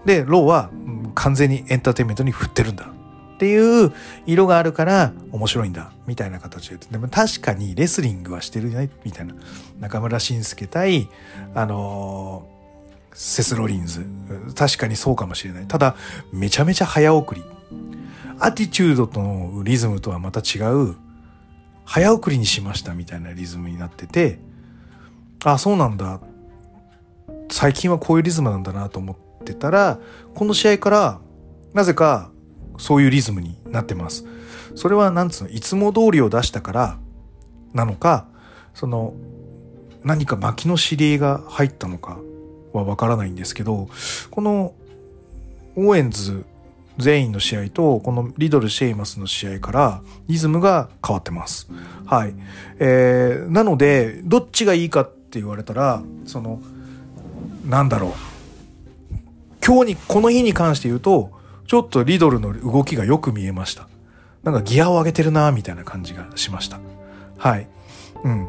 [0.06, 0.70] で、ローは
[1.14, 2.90] 完全にエンターテインメントに振ってるんだ。
[3.38, 3.92] っていう
[4.26, 5.92] 色があるから面白いんだ。
[6.08, 6.78] みたいな形で。
[6.90, 9.34] でも確かにレスリングはしてるじゃないみたいな。
[9.78, 11.08] 中邑真輔対、
[11.54, 12.58] あのー
[13.14, 14.06] セスロリンズ。
[14.54, 15.66] 確かにそうかもしれない。
[15.66, 15.96] ただ、
[16.32, 17.42] めちゃめちゃ早送り。
[18.38, 20.94] アティチュードとのリズムとはまた違う、
[21.84, 24.38] 早送りにしましたみたいなリズムになってて、
[25.44, 26.20] あ、そうなんだ
[27.50, 29.98] 最近はこういうリズムなんだなと思ってたら、
[30.34, 31.20] この試合から
[31.74, 32.30] なぜか
[32.78, 34.24] そういうリズムになってます。
[34.74, 36.98] それはなんつうの、いつも通りを出したから
[37.74, 38.26] なのか、
[38.74, 39.14] その
[40.04, 42.18] 何か薪の指令が入ったのか
[42.72, 43.88] はわからないんですけど、
[44.30, 44.74] この
[45.76, 46.46] オーエンズ
[46.98, 51.68] 全員の試合とこのリドル・シェイマスの試合からリズムが変わってます。
[52.06, 52.34] はい。
[52.78, 56.60] えー、なので、どっちがいいかって言われたら、その、
[57.64, 58.12] なんだろう。
[59.64, 61.37] 今日に、この日に関して言うと、
[61.68, 63.88] ちょっとリドルの動きがよく見えました。
[64.42, 66.80] なんかギアを上げてるなみたいな感じがしました。
[67.36, 67.68] はい。
[68.24, 68.48] うん。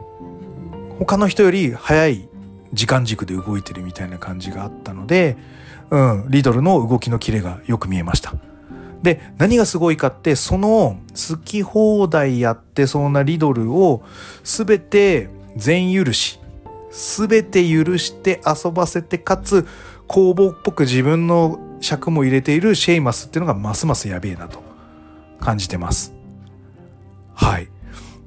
[0.99, 2.29] 他の人より早い
[2.71, 5.35] 時間軸で動いてるみたいな感じがあったので、
[5.89, 8.33] うん、リドルの動きのキレがよく見えました。
[9.03, 14.01] で、何がすごいかって、その好き放題やってそうなリドルを
[14.45, 16.39] すべて全許し、
[16.89, 19.67] すべて許して遊ばせて、かつ
[20.07, 24.61] 工房っぽく自分の尺も入れているシェイマスっていうのがますますやべえなと
[25.39, 26.13] 感じてます。
[27.33, 27.69] はい。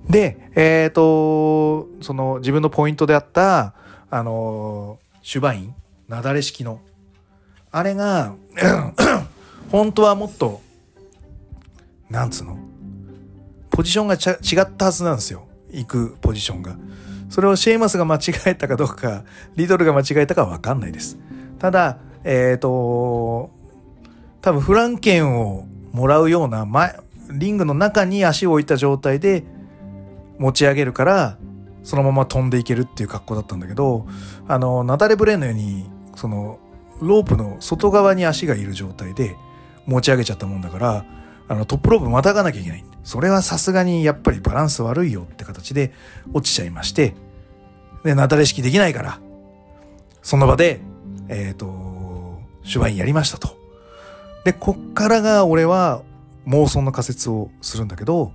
[0.09, 3.75] で、えっ、ー、と、その自分のポイントであった、
[4.11, 5.75] あの、シュバイン、
[6.09, 6.81] なだれ式の
[7.71, 8.35] あれが
[9.73, 10.61] 本当はもっと
[12.11, 12.59] なんつうの
[13.71, 16.77] ポジションが違ったはずなんですよ行くポジションが
[17.31, 19.25] それをシェーマスが間違えたかどうか
[19.57, 21.19] リドルが間違えたかは分かんないです
[21.59, 23.51] ただえっ、ー、と
[24.41, 26.99] 多分フランケンをもらうような前
[27.31, 29.45] リングの中に足を置いた状態で
[30.39, 31.39] 持ち上げるから
[31.83, 34.07] そのまま飛んでいけるっていう格好だったんだけど
[34.49, 36.59] あのナダレブレーンのようにその
[37.01, 39.37] ロープの外側に足がいる状態で
[39.87, 41.05] 持ち上げちゃったもんだから、
[41.49, 42.85] あのトップロープまたがなきゃいけない。
[43.03, 45.93] それはさすがにやっぱりバランス悪いよって形で
[46.33, 47.15] 落ちちゃいまして、
[48.05, 49.21] で、なだれ式できないから、
[50.23, 50.81] その場で、
[51.29, 51.67] えっ、ー、と、
[52.71, 53.57] 手話員やりましたと。
[54.45, 56.03] で、こっからが俺は
[56.47, 58.33] 妄想の仮説をするんだけど、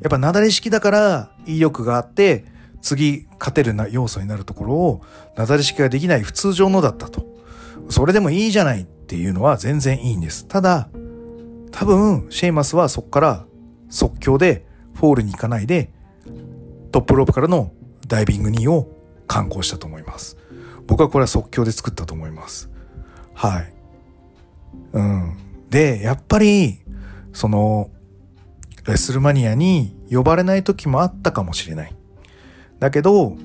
[0.00, 2.44] やっぱなだれ式だから威力があって、
[2.82, 5.02] 次勝てるな要素になるところを
[5.36, 7.26] なだれ式ができない普通上のだったと。
[7.88, 10.46] それでもいいじゃないっていうのは全然いいんです。
[10.46, 10.88] ただ、
[11.70, 13.46] 多分、シェイマスはそこから
[13.90, 15.92] 即興でフォールに行かないで
[16.90, 17.72] トップロープからの
[18.06, 18.88] ダイビング2を
[19.26, 20.36] 観光したと思います。
[20.86, 22.70] 僕はこれは即興で作ったと思います。
[23.36, 23.72] はい。
[24.94, 25.36] うん。
[25.70, 26.80] で、やっぱり、
[27.32, 27.90] その、
[28.86, 31.94] レスルマニアに呼ばれない時もあったかもしれない。
[32.80, 33.36] だけど、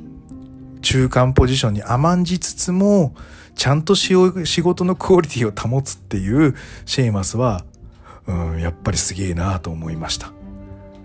[0.82, 3.14] 中間ポジションに甘んじつつも、
[3.56, 4.16] ちゃんと仕
[4.62, 7.66] 事のクオリティを保つっていうシェイマスは、
[8.28, 10.32] うん、やっぱりすげえなと思いました。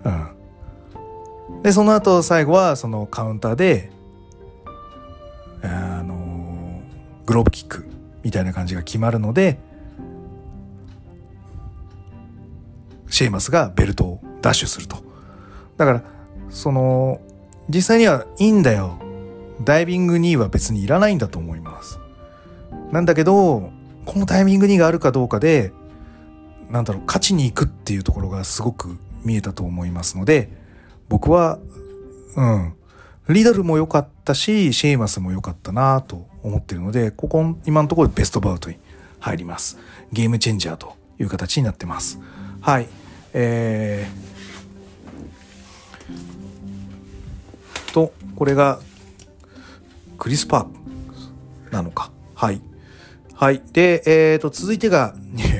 [0.05, 0.09] う
[1.59, 1.61] ん。
[1.61, 3.91] で、その後最後はそのカウンターで、
[5.61, 6.81] あの、
[7.25, 7.96] グローブキック
[8.27, 9.57] みたいな感じが決まるので、
[13.09, 14.97] シェイマスがベルトをダッシュすると。
[15.77, 16.03] だから、
[16.49, 17.21] その、
[17.69, 18.99] 実際にはいいんだよ。
[19.63, 21.99] ダイビング2は別にいらないんだと思います。
[22.91, 23.71] なんだけど、
[24.05, 25.71] このタイミング2があるかどうかで、
[26.69, 30.51] なんだろう、勝ちに行くっていうところがすごく見えたと思いますので、
[31.07, 31.59] 僕は、
[32.35, 32.73] うん、
[33.29, 38.77] リドルも良かったし、シェイマスも良かったなと思ってるので、ここ、今のところベストバウトに
[39.19, 39.77] 入ります。
[40.11, 42.19] ゲームチェンジャーという形になってます。
[42.61, 42.87] はい。
[43.33, 48.79] えー、と、これが
[50.17, 52.11] クリス・パーなのか。
[52.35, 52.61] はい。
[53.33, 53.61] はい。
[53.73, 55.15] で、えっ、ー、と、続いてが、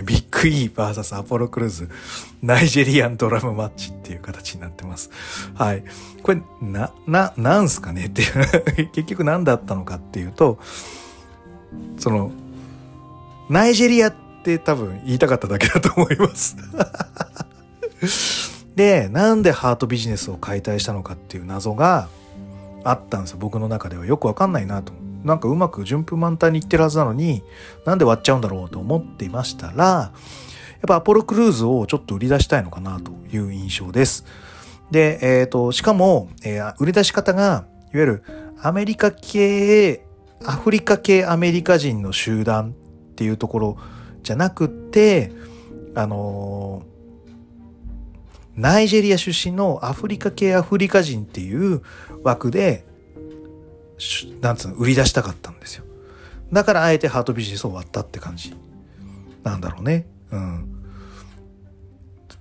[0.05, 1.89] ビ ッグ E vs アポロクルーズ、
[2.41, 5.09] ナイジェリアンドラムマッチっていう形になってます。
[5.55, 5.83] はい。
[6.21, 8.05] これ、な、な、なんすかね？
[8.05, 8.89] っていう。
[8.93, 10.59] 結局何だったのかっていうと、
[11.97, 12.31] その、
[13.49, 16.55] ナイジェリアって多分言いたかっただけだと思います。
[18.75, 22.09] で、なんでハートビジネスを解体したのかっていう謎が、
[22.83, 23.37] あったんですよ。
[23.39, 24.93] 僕の中ではよくわかんないなと
[25.23, 27.43] なんかうまく順風満タンにいってるはずなのに
[27.85, 30.13] なんで割っちゃうんだろうと思っていましたらやっ
[30.87, 34.25] ぱアポロクルーズをちょっと売り出したいのかなという印象です。
[34.91, 37.63] で、えっ、ー、としかも、えー、売り出し方がいわ
[37.93, 38.23] ゆる
[38.61, 40.05] アメリカ系
[40.45, 42.75] アフリカ系アメリカ人の集団
[43.11, 43.77] っていうところ
[44.21, 45.31] じゃなくて
[45.95, 46.97] あのー
[48.57, 51.83] ナイジェリア出身のアフリカ系アフリカ人っていう
[52.23, 52.85] 枠で、
[54.41, 55.83] なんつうの、売り出したかったんですよ。
[56.51, 58.55] だからあえてハートビジネスを割ったって感じ
[59.43, 60.07] なんだろうね。
[60.31, 60.77] うん。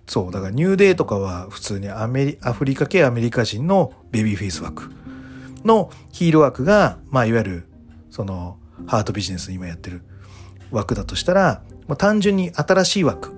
[0.07, 4.91] そう、だからニューデイとかは普通にアメリ、アフリカ系アメリカ人のベビーフェイス枠
[5.65, 7.69] のヒーロー枠が、まあいわゆる、
[8.11, 10.03] その、ハートビジネス今やってる
[10.71, 13.35] 枠だとしたら、まあ、単純に新しい枠。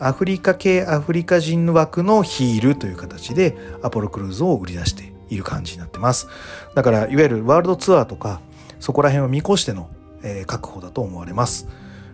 [0.00, 6.28] アフリカ系アフリカ人の枠のヒールという形でアポロクルーズを売り出している感じになってます。
[6.74, 8.40] だから、いわゆるワールドツアーとか、
[8.80, 9.88] そこら辺を見越しての、
[10.22, 11.68] えー、確保だと思われます。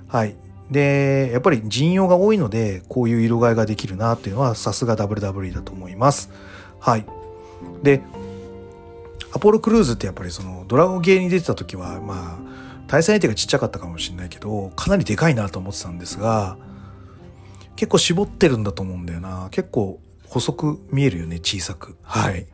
[0.08, 0.36] はい。
[0.70, 6.30] で、やっぱり人用が多いので、こういう色替えができるなっていうのは、さすが WWE だと思います。
[6.78, 7.06] はい。
[7.82, 8.02] で、
[9.32, 12.50] アポロクルーズってやっぱりそのドラゴンゲーに出てた時は、まあ、
[12.88, 16.56] 対戦相手がちっちゃかったかもしれないけど、かなりでかいなと思ってたんですが、
[17.76, 19.48] 結構絞ってるんだと思うんだよな。
[19.50, 21.96] 結構細く見えるよね、小さく。
[22.02, 22.46] はい。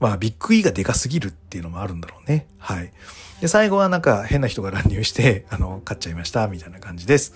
[0.00, 2.46] まあ、ビッグ E がでかすぎるっていうのもあるんだろうね。
[2.58, 2.92] はい。
[3.40, 7.34] で、最後はなんか変な人が乱入して、 あの、勝っちゃいました、みたいな感じです。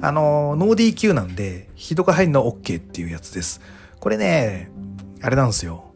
[0.00, 3.60] あの、ノー DQ なんで、人が入るの OK っていうやつです。
[3.98, 4.70] これね、
[5.22, 5.92] あれなんですよ。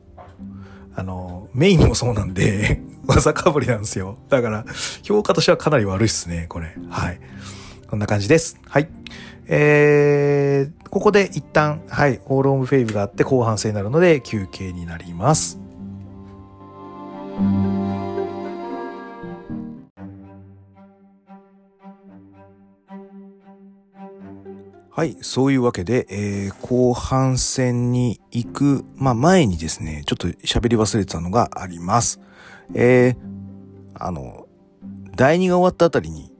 [0.97, 4.19] あの、メインもそうなんで、 技かぶりなんですよ。
[4.29, 4.65] だから、
[5.03, 6.75] 評価としてはかなり悪いっすね、これ。
[6.89, 7.21] はい。
[7.89, 8.59] こんな感じです。
[8.69, 8.89] はい。
[9.47, 15.64] えー、ここで一旦、はい、オールオムフェイブがあって後半戦になるので休憩になります。
[24.97, 25.17] はい。
[25.23, 32.21] そういうわけで、えー、後半戦に行く、まあ、前にですね、ちょっと喋り忘れてたのがあります。
[32.75, 33.17] えー、
[33.95, 34.47] あの、
[35.17, 36.33] 第2が終わったあたりに、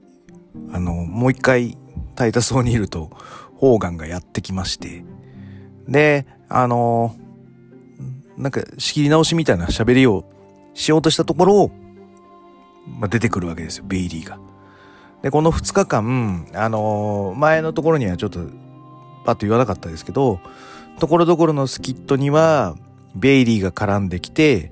[0.71, 1.77] あの、もう一回、
[2.15, 3.11] タイタソーにいると、
[3.55, 5.03] ホーガンがやってきまして、
[5.89, 7.13] で、あの、
[8.37, 10.25] なんか仕切り直しみたいな喋りを
[10.75, 11.71] しようとしたところを、
[12.99, 14.37] まあ、出てくるわけですよ、ベイリーが。
[15.23, 18.41] で、この2日間、あのー、前のところにはちょっと
[19.25, 20.39] パッと言わなかったですけど、
[20.99, 22.75] ところどころのスキットには、
[23.15, 24.69] ベイリーが絡んできて、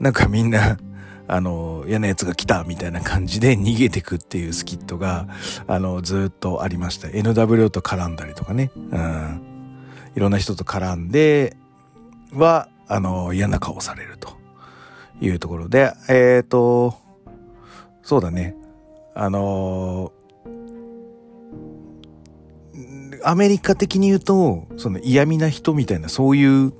[0.00, 0.78] なんかみんな、
[1.28, 5.28] あの、嫌な奴が来たみたいな感じで逃げてくっていうスキットが、
[5.66, 7.08] あの、ずっとありました。
[7.08, 8.70] NW と絡んだりとかね。
[8.74, 9.42] うん。
[10.16, 11.56] いろんな人と絡んで、
[12.32, 14.37] は、あの、嫌な顔されると
[15.20, 16.94] いうところで、えっ、ー、と、
[18.02, 18.54] そうだね。
[19.14, 26.72] あのー、アメリカ的に言うと、その嫌味な人みたいな、そういう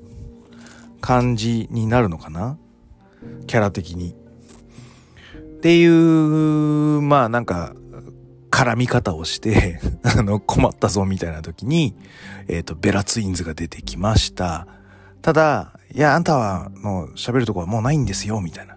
[1.01, 2.59] 感じになるのかな？
[3.47, 4.15] キャラ的に。
[5.35, 7.75] っていう、まあなんか、
[8.51, 11.95] 絡み方をして あの、困ったぞみたいな時に、
[12.49, 14.67] えっ、ー、と、ベラツインズが出てきました。
[15.21, 18.75] ただ、いや、あんたはもう喋るとこはもうないんですよ、みたいな。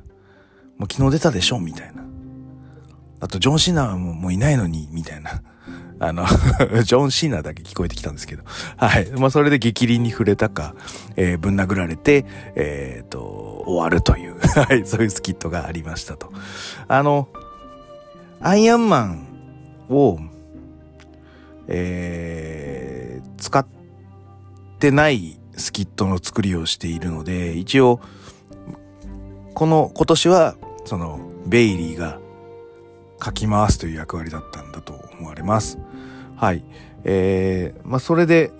[0.78, 2.04] もう昨日出たでしょ、みたいな。
[3.20, 5.42] あと、ジョン・シーナはもういないのに、みたいな。
[6.00, 6.26] あの
[6.84, 8.44] ジョン・シーナだけ聞こえてきたんですけど。
[8.78, 9.12] はい。
[9.12, 10.74] まあ、それで激鱗に触れたか、
[11.16, 16.32] えー、ぶん殴られて、えっ、ー、と、終わるという、 はい、そういうスキットがありましたと。
[16.88, 17.30] あの、
[18.40, 19.28] アイアンマン
[19.90, 20.18] を、
[21.68, 23.68] えー、使っ
[24.80, 28.02] てないスキットの作りをしているので、一応、
[29.54, 30.56] この、今年は、
[30.86, 32.20] その、ベイリーが、
[33.20, 35.78] かき回すという役割だったんだと思われます。
[36.36, 36.66] はい。
[37.04, 38.52] えー、まあ、それで、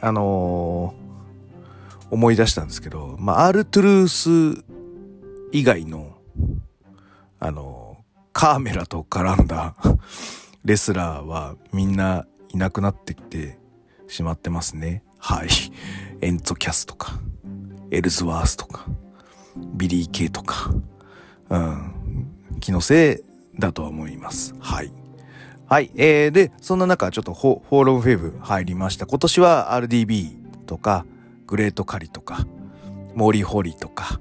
[0.00, 4.64] あのー、思い出したんですけど、まあ、アルトゥルース
[5.52, 6.16] 以外の、
[7.38, 9.74] あのー、カーメラと絡んだ
[10.64, 13.58] レスラーはみんないなくなってきて
[14.08, 15.02] しまってますね。
[15.20, 15.48] はい。
[16.22, 17.20] エンツォ・キャスとか、
[17.90, 18.86] エルズワースとか、
[19.74, 20.72] ビリー・ケイとか、
[21.50, 21.94] うん。
[22.60, 23.22] 気のせ
[23.56, 24.54] いだとは思います。
[24.58, 24.92] はい。
[25.66, 25.90] はい。
[25.94, 29.06] えー、で、そんな中、ちょっとホールオブフェーム入りました。
[29.06, 31.04] 今年は RVD とか、
[31.46, 32.46] グレートカリとか、
[33.14, 34.20] モーリー・ホーリーとか。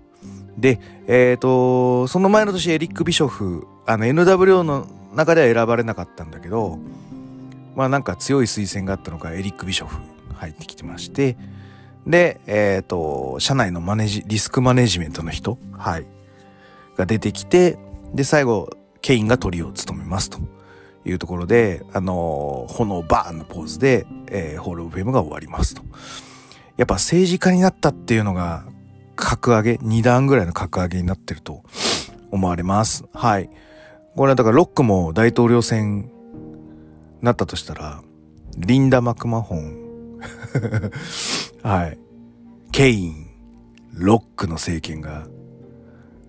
[0.58, 6.78] で、えっ、ー、と、その前の年エリック・ビショフ、あの NWO の中では選ばれなかったんだけど、
[7.76, 9.98] まあなんか強い推薦があったのか、エリック・ビショフ
[10.40, 11.38] 入ってきてまして、
[12.08, 16.06] で、えっ、ー、と、社内のマネジ、リスクマネジメントの人、はい、
[16.98, 17.78] が出てきて、
[18.14, 18.70] で、最後、
[19.02, 20.40] ケインがトリを務めますと
[21.06, 25.84] いうところで、あのー、炎バーンのポーズで、えー、ホールオブフェームが終わりますと。
[26.78, 28.66] やっぱ政治家になったっていうのが、
[29.16, 31.64] 格上げ、2段ぐらいの格上げになってると
[32.32, 33.04] 思われます。
[33.14, 33.50] はい。
[34.16, 36.10] これはだからロックも大統領選
[37.22, 38.02] なったとしたら、
[38.58, 39.89] リンダ・マクマホン、
[41.64, 42.00] はい。
[42.72, 43.28] ケイン、
[43.94, 45.28] ロックの政権が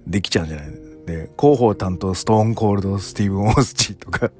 [0.06, 0.70] できちゃうんじゃない？
[1.06, 4.30] で、広報担当ストーンコールドスティーブン・オースチーとか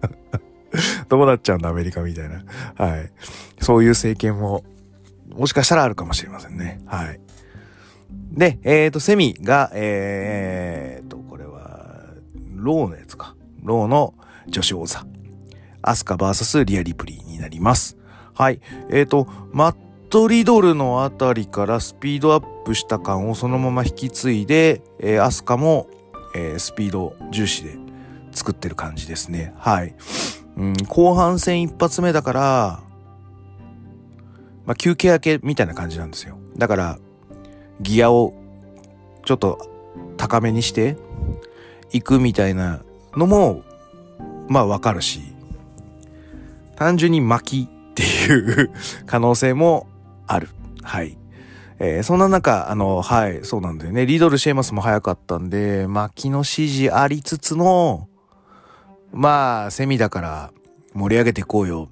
[1.08, 2.44] どうなっちゃうんだアメリカみたいな。
[2.76, 3.10] はい。
[3.60, 4.64] そういう政権も、
[5.30, 6.80] もしかしたらあるかもしれませんね。
[6.86, 7.20] はい。
[8.32, 12.04] で、えっ、ー、と、セミが、えー、と、これは、
[12.54, 13.34] ローのやつか。
[13.62, 14.14] ローの
[14.48, 15.04] 女子王座。
[15.82, 17.96] アスカ VS リアリプリーになります。
[18.34, 18.60] はい。
[18.90, 19.76] えっ、ー、と、マッ
[20.08, 25.88] トリドルのあたりからスピードアップした感をそのまま引き継いで、えー、アスカも、
[26.34, 27.76] えー、スピード重視で
[28.32, 29.54] 作ってる感じですね。
[29.58, 29.94] はい。
[30.56, 32.80] うん、後半戦一発目だから、
[34.66, 36.36] まあ、休憩明けみたいな感じなんですよ。
[36.56, 36.98] だから、
[37.80, 38.34] ギアを
[39.24, 39.70] ちょっと
[40.16, 40.96] 高めにして
[41.92, 42.82] いくみたいな
[43.14, 43.62] のも、
[44.48, 45.20] まあわかるし、
[46.76, 48.70] 単純に巻きっていう
[49.06, 49.86] 可能性も
[50.26, 50.48] ある。
[50.82, 51.18] はい。
[51.78, 54.04] えー、そんな中、あの、はい、そうなんだよね。
[54.04, 58.08] リドル・シェーマスも早かったんで、巻きの指示ありつつの、
[59.12, 60.52] まあ、セミだから
[60.92, 61.88] 盛り上げていこうよ。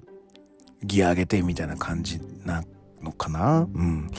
[0.84, 2.62] ギア上げてみたいな感じな
[3.02, 3.60] のかな？
[3.60, 4.10] うん。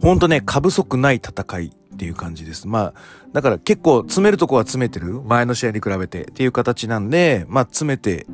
[0.00, 2.66] ほんとね、過不足ない戦いっていう感じです。
[2.66, 2.94] まあ、
[3.32, 5.20] だから結構詰めるとこは詰めてる。
[5.22, 8.26] 前の試合に比べてっていう形なんで、まあ詰めて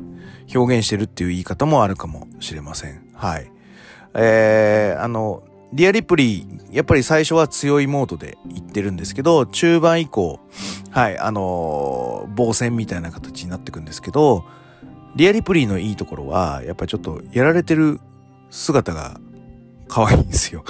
[0.53, 3.09] 表現してるっていう言い方もあるかもしれません。
[3.13, 3.51] はい。
[4.15, 10.39] えー、あの、リアリプリー、やっぱり最初は強いモードで行ってるんですけど、中盤以降、
[10.89, 14.45] はい、あのー、防戦みたいな形になってくんですけど、
[15.15, 17.99] リアリプリーのいいところは、やっぱりちょっとやられてる
[18.49, 19.19] 姿が
[19.89, 20.63] 可愛いんですよ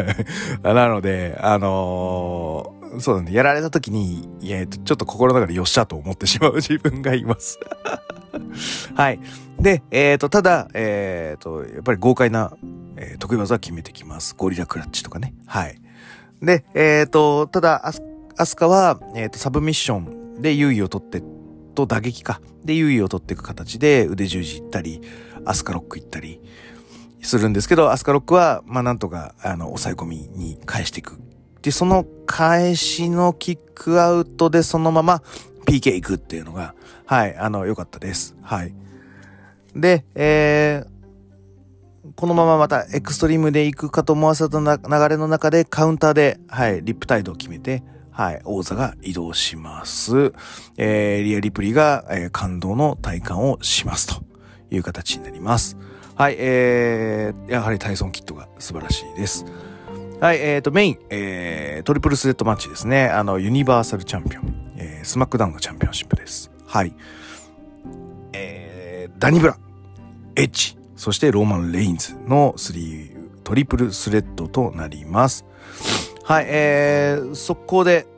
[0.62, 7.58] なので、あのー、そうなんで、やられた時に、いや、ちょっと心の中でよっしゃと思ってしまう自分がいます
[8.94, 9.20] はい。
[9.60, 12.52] で、えっ、ー、と、ただ、えっ、ー、と、やっぱり豪快な、
[12.96, 14.34] え、得意技は決めてきます。
[14.36, 15.34] ゴリラクラッチとかね。
[15.46, 15.80] はい。
[16.42, 18.02] で、えっ、と、ただ、アス
[18.36, 21.22] アスカは、えっ、と、サブミッションで優位を取って、
[21.74, 22.40] と打撃か。
[22.64, 25.00] で、優位を取っていく形で腕十字行ったり、
[25.44, 26.40] アスカロック行ったり、
[27.22, 31.18] するんですけど、アスカロックは、まあなんとか、あの、抑え込みに返していく。
[31.62, 35.22] で、その返しのキックアウトでそのまま
[35.66, 36.74] PK 行くっていうのが、
[37.06, 38.36] はい、あの、良かったです。
[38.42, 38.74] はい。
[39.74, 40.98] で、えー、
[42.16, 50.32] このまままたエクストリームで行くかと思わせた流れの中でカウンターで、はい、リップタイドを決めて、はい、王座が移動します。
[50.76, 54.24] えー、リアリプリが、えー、感動の戴冠をしますと
[54.70, 55.76] いう形になります。
[56.18, 59.46] はい、えー、やはりタイソンキットが素晴らしいです。
[60.20, 63.06] はい、えーと、メイン、えー、トリプルスレットマッチですね。
[63.06, 66.50] あの、ユニバーサルチャンピオン、えー、スマックダウンのチャンピオンシップです。
[66.66, 66.92] はい。
[68.32, 69.56] えー、ダニブラ、
[70.34, 75.44] エッジ、そしてローマン・レインズの3トリプルスレッドとなります。
[76.24, 78.08] はい、えー、速攻で、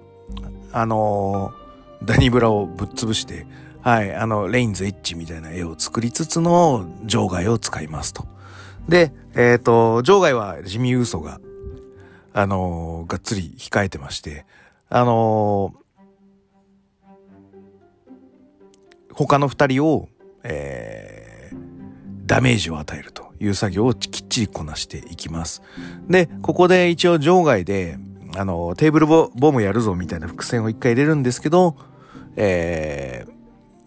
[0.73, 3.47] あのー、ダニブラをぶっ潰して、
[3.83, 8.27] はい、あの、レインズエッジみたいな絵を作りつつの場外を使いますと。
[8.89, 11.41] で、えっ、ー、と、場外はジミー・ウソが、
[12.35, 14.45] あのー、がっつり控えてまして、
[14.91, 20.09] あのー、他の二人を、
[20.43, 25.63] えー、ダメージを与えるという作業をきっちりこなしていきます。
[26.09, 27.99] で、ここで一応場外で、
[28.37, 31.77] あの、テーブルボムやるぞみたいな伏線を一回入れるんですけど、
[32.37, 33.40] えー、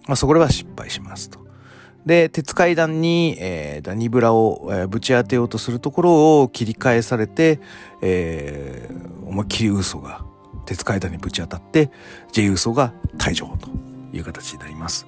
[0.08, 1.40] まあ、そこでは失敗しますと。
[2.06, 7.60] で、鉄階段に、えー、ダニブラを、えー、ぶち当てようとするところを切り返されて、
[8.02, 10.26] えー、思いっきりウソが
[10.66, 11.92] 鉄階段にぶち当たって、
[12.32, 13.70] J ウソが退場と
[14.16, 15.08] いう形になります。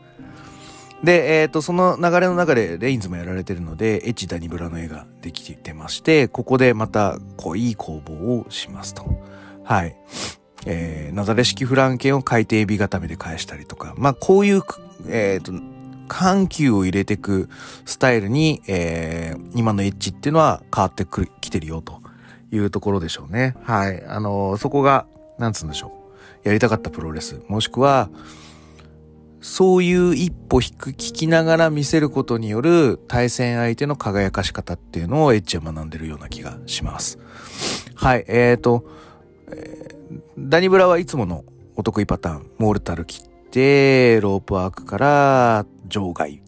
[1.03, 9.05] で、えっ、ー、と、その流れの中でレインズもやられてるので、エチダニブラの絵ができてまして、ここでまた、こう、いい攻防をしますと。
[9.63, 9.97] はい。
[10.65, 14.61] えー、なだれ式フランケンを海底エビ固めで返したりとか、まあ、こういう、
[15.07, 15.75] えっ、ー、と、
[16.07, 17.49] 緩急を入れていく
[17.85, 22.01] スタイルに、えー、今のエッジっていうのは変わってくる、来てるよと
[22.51, 23.55] いうところでしょうね。
[23.63, 24.03] はい。
[24.05, 25.91] あのー、そこが、なんつうんでしょ
[26.43, 26.47] う。
[26.47, 27.41] やりたかったプロレス。
[27.47, 28.09] もしくは、
[29.41, 37.19] そういう一歩引く、聞きながら見せることによる対戦相手の輝かし方っていうのをエッジは学んでるような気がします。
[37.95, 38.25] はい。
[38.27, 38.85] えっ、ー、と、
[39.49, 41.43] えー、ダニブラはいつもの
[41.75, 46.41] お得意パターン、モールタル切って、ロープワークから場外。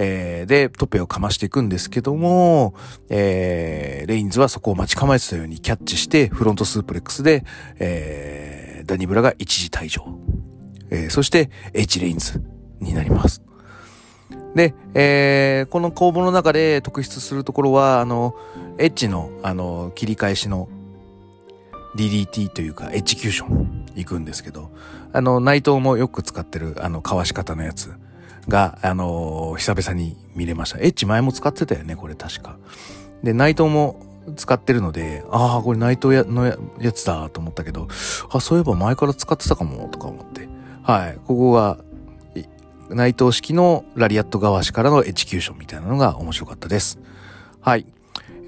[0.00, 2.74] えー、で、トペをかましていくんですけども、
[3.08, 7.44] えー、レインズはそこを待ち構えてたようにキャッチして、フロントスープレックスで、
[7.80, 10.06] えー、ダニブラが一時退場。
[10.90, 12.40] えー、そして、エッジレインズ
[12.80, 13.42] になります。
[14.54, 18.36] で、えー、この攻防の中で特筆するところは、あの、
[18.78, 20.68] エッジの、あの、切り返しの
[21.96, 24.70] DDT というか、エッジキューション行くんですけど、
[25.12, 27.92] あの、内藤もよく使ってる、あの、かわし方のやつ
[28.48, 30.78] が、あの、久々に見れました。
[30.78, 32.56] エッジ前も使ってたよね、これ確か。
[33.22, 34.00] で、内藤も
[34.36, 37.88] 使ってるので、ああ、これ内藤やのやつだと思ったけど、
[38.30, 40.48] あ、そういえば前から使ってたかも、とか思って。
[40.82, 41.18] はい。
[41.26, 41.78] ここが、
[42.90, 46.98] 内藤式のラリアット側足からのエッチキューションみたいなのが面白かったです。
[47.60, 47.86] はい。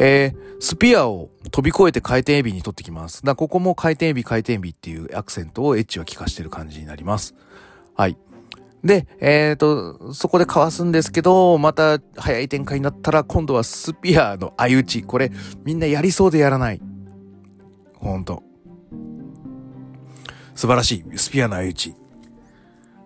[0.02, 3.22] えー、スピアを飛び越えて回転エビに取ってきます。
[3.22, 7.34] だここも回転エビ回転エビっていうアクセントをエッジは効かしてる感じになります。
[7.94, 8.16] はい。
[8.82, 15.02] で、えっ、ー、と、そこでかわすんですけど、また早い展開になったら今度はスピアの相打ち。
[15.02, 15.30] これ
[15.64, 16.80] みんなやりそうでやらない。
[17.96, 18.42] ほんと。
[20.54, 21.18] 素晴らしい。
[21.18, 21.94] スピアの相打ち。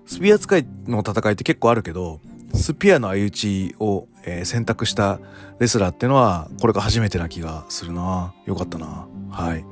[0.07, 2.21] スピア使いの戦いって結構あるけど、
[2.55, 5.21] スピアの相打ちを、えー、選択した
[5.59, 8.35] レスラーってのは、これが初めてな気がするな。
[8.47, 9.07] よかったな。
[9.31, 9.65] はい。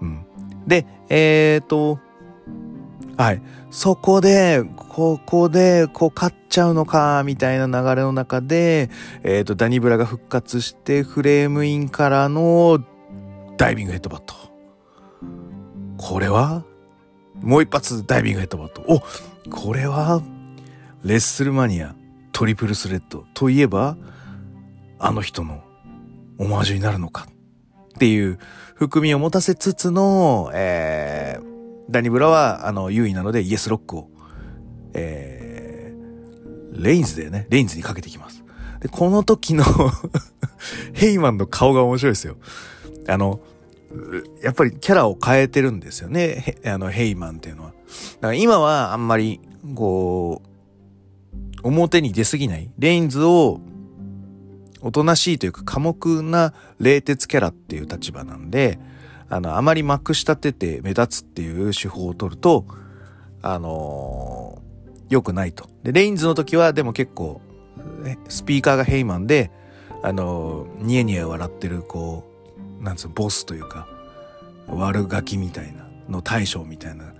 [0.00, 0.26] うん。
[0.66, 2.00] で、えっ、と、
[3.16, 3.42] はい。
[3.70, 8.90] そこで、ここで、こう、勝っちゃうのか、みたいな流れの中で、
[9.22, 12.82] えっ、ー、と、ダニブラが復活して、フレームインからの
[13.56, 14.34] ダイビングヘッドバット。
[15.98, 16.62] これは
[17.40, 18.82] もう一発ダイビングヘッドバット。
[18.86, 19.02] お
[19.50, 20.22] これは、
[21.04, 21.94] レッスルマニア
[22.36, 23.96] トリプルスレッドといえば、
[24.98, 25.64] あの人の
[26.36, 27.26] オマージュになるのか
[27.94, 28.38] っていう
[28.74, 34.10] 含みを持たせつつの、えー、ダニブラは、あの、優位なのでイエスロックを、
[34.92, 38.44] えー、レインズでね、レインズにかけてきます。
[38.80, 39.64] で、この時の
[40.92, 42.36] ヘイマンの顔が面白いですよ。
[43.08, 43.40] あの、
[44.42, 46.56] やっぱりキャラを変えてるんですよね。
[46.66, 47.70] あの、ヘイマンっていうのは。
[47.70, 49.40] だから今はあんまり、
[49.74, 50.55] こう、
[51.62, 52.70] 表に出すぎない。
[52.78, 53.60] レインズを、
[54.82, 58.78] おとなしいというか寡黙な冷徹キャラっていう立場なんで、
[59.28, 62.66] あの、あまりまくし立てて目立つっていう手法を取ると、
[63.42, 65.68] あのー、良くないと。
[65.82, 67.40] で、レインズの時はでも結構、
[68.28, 69.50] スピーカーがヘイマンで、
[70.02, 72.24] あのー、ニヤニヤ笑ってる、こ
[72.80, 73.88] う、なんつうの、ボスというか、
[74.68, 77.14] 悪ガキみたいな、の大将みたいな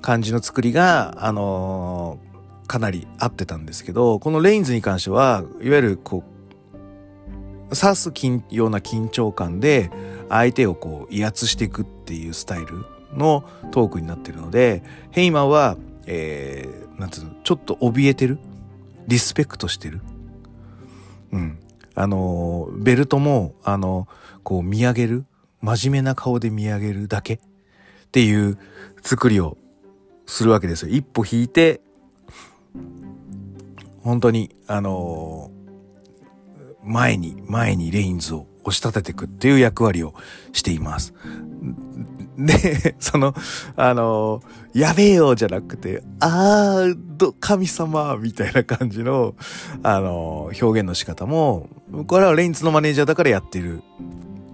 [0.00, 2.31] 感じの作りが、あのー、
[2.72, 6.24] かなり合ってたんですけど、このレインズに関しては、いわゆるこ
[7.70, 8.12] う、刺す
[8.48, 9.90] ような緊張感で、
[10.30, 18.38] 相手をこう威圧していくっていうスタイルのトークになってるので、ヘイマンは、えー、なんつうの、ちょっと怯えてる
[19.06, 20.00] リスペクトしてる
[21.30, 21.58] うん。
[21.94, 24.08] あの、ベルトも、あの、
[24.44, 25.26] こう見上げる
[25.60, 27.38] 真面目な顔で見上げるだけっ
[28.12, 28.56] ていう
[29.02, 29.58] 作りを
[30.24, 30.88] するわけですよ。
[30.90, 31.82] 一歩引いて、
[34.02, 35.50] 本当に、あの
[36.84, 40.14] 前に、前にレインズを押し立てていくっていう役割を
[40.52, 41.14] しています。
[42.36, 43.34] で、その、
[43.76, 44.42] あの、
[44.74, 49.34] やべえよじゃなくて、あー、ど、神様みたいな感じの、
[49.82, 51.68] あの、表現の仕方も、
[52.06, 53.82] これはレインズのマネージャーだからやってる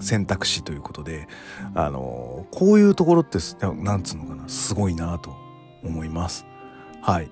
[0.00, 1.28] 選択肢ということで、
[1.74, 3.38] あの、こういうところって、
[3.82, 5.34] なんつうのかな、すごいなと
[5.84, 6.44] 思います。
[7.00, 7.30] はい。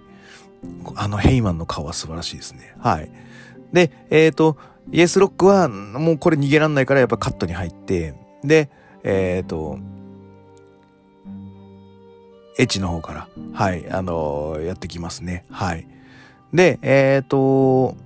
[0.94, 2.74] あのヘイマンの顔は素晴らしいですね。
[2.78, 3.10] はい。
[3.72, 4.56] で、えっ、ー、と、
[4.90, 8.70] イエスロックはもうこれ逃げらんないからやっぱカットに入って、で、
[9.02, 9.78] えっ、ー、と、
[12.58, 15.44] エッチの方から、はい、あのー、やってきますね。
[15.50, 15.86] はい。
[16.54, 17.96] で、えっ、と、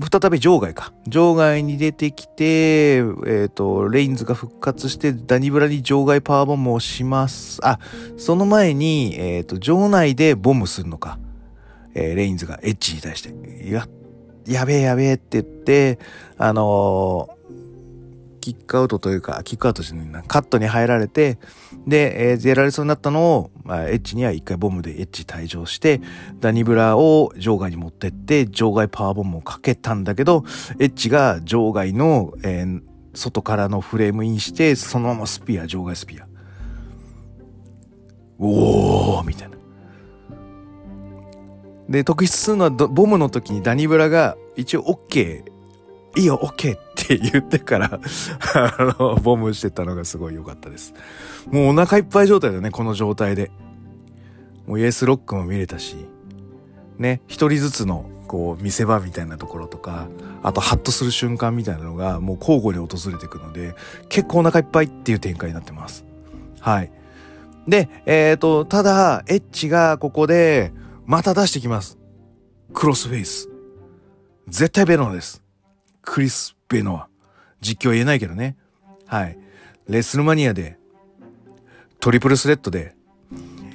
[0.00, 0.92] 再び場外か。
[1.06, 7.58] 場外に出てきて、えっ、ー、と、レインズが復活してダニブラに場外パワーボムをします。
[7.66, 7.80] あ、
[8.16, 11.18] その前に、えっ、ー、と、場内でボムするのか。
[11.94, 13.34] えー、レインズがエッジに対して、
[13.68, 13.88] や、
[14.46, 15.98] やべえやべえって言って、
[16.36, 17.28] あの、
[18.38, 21.38] キックアウトというか、キックアウトしてなカットに入られて、
[21.86, 26.00] で、えー、やられそうになったのを、まあ、エッジには一回ボムでエッジ退場して、
[26.40, 30.44] ダニブラを場外に持ってって、場外パワーボムをかけたんだけど、
[30.78, 32.82] エッジが場外の、えー、
[33.14, 36.26] 外からのフレームインして、そのままスピア、場外スピア。
[38.38, 39.56] おーみたいな。
[41.88, 45.42] で、特筆するのはボムの時にダニブラが一応 OK、
[46.18, 48.00] いいよ OK って言ってから
[48.54, 50.92] あの、ボムしてたのがすごい良かったです。
[51.50, 53.50] もうお腹いっぱい状態だね、この状態で。
[54.66, 55.96] もうイエスロックも見れたし、
[56.98, 60.08] ね、一人ずつのこう見せ場みたいなところとか、
[60.42, 63.74] あとハッとする瞬間みたいなのがもう交互に訪れてくので、
[64.08, 66.04] 結構お腹いっぱいっていう展開になってます。
[66.60, 66.92] はい。
[67.66, 70.72] で、えっ、ー、と、ただ、エッチがここで、
[71.06, 71.96] また出してきます。
[72.74, 73.48] クロスフェイス。
[74.48, 75.47] 絶対ベノアです。
[76.10, 77.08] クリス・ベノア。
[77.60, 78.56] 実況言えないけどね。
[79.06, 79.38] はい。
[79.88, 80.78] レッスルマニアで、
[82.00, 82.96] トリプルスレッドで、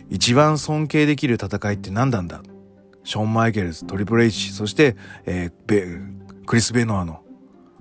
[0.10, 2.42] 一番尊敬できる戦いって何なんだ？
[3.04, 7.22] ショーン・マイケルズ、トリプル H、そして、えー、クリス・ベノアの、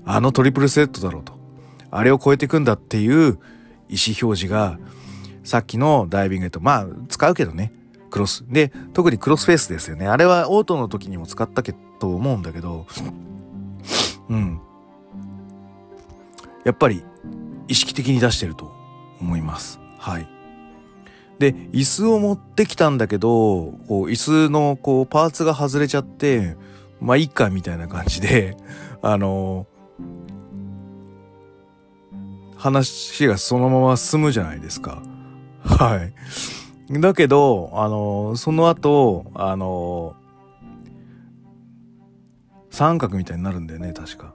[0.05, 1.32] あのトリプルスレッドだろうと。
[1.90, 4.78] あれを超えていくんだっていう意思表示が、
[5.44, 7.72] さっきのダイビングヘッド、まあ、使うけどね。
[8.11, 8.44] クロス。
[8.48, 10.07] で、特にクロスフェイスですよね。
[10.09, 12.86] あれはオートの時にも使ったけと思うんだけど、
[14.33, 14.61] うん。
[16.64, 17.05] やっぱり
[17.68, 18.72] 意識的に出してると
[19.20, 19.78] 思います。
[19.99, 20.28] はい。
[21.39, 26.57] で、椅子を持ってきたんだけど、こう、椅子のこう、パーツが外れちゃって、
[27.01, 28.57] まあ、いっか、みたいな感じで、
[29.03, 29.66] あの
[32.57, 35.03] 話がそのまま進むじゃないですか。
[35.64, 35.97] は
[36.91, 37.01] い。
[37.01, 40.14] だけど、あのその後、あの
[42.73, 44.35] 三角みたいになるんだよね、確か。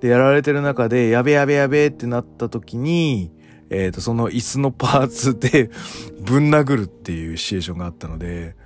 [0.00, 3.30] で、やられてる中で、やべやべやべってなった時に、
[3.70, 5.70] えっ、ー、と、その椅子のパーツで
[6.24, 8.56] ぶん殴るっていうシチュエーションがあったので、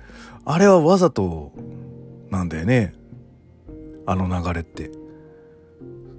[0.45, 1.51] あれはわざと
[2.31, 2.95] なんだよね。
[4.05, 4.91] あの流れって。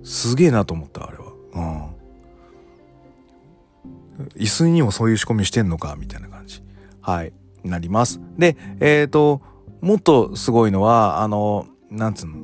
[0.03, 1.25] すげえなと思った、あれは。
[1.55, 1.61] う
[4.23, 4.31] ん。
[4.37, 6.63] 椅子にもそういう仕込みしてんのか、みたいな感じ。
[7.01, 7.33] はい。
[7.65, 8.21] なります。
[8.39, 9.41] で、えっ、ー、と、
[9.81, 12.36] もっとすごいのは、あの、なんつうの？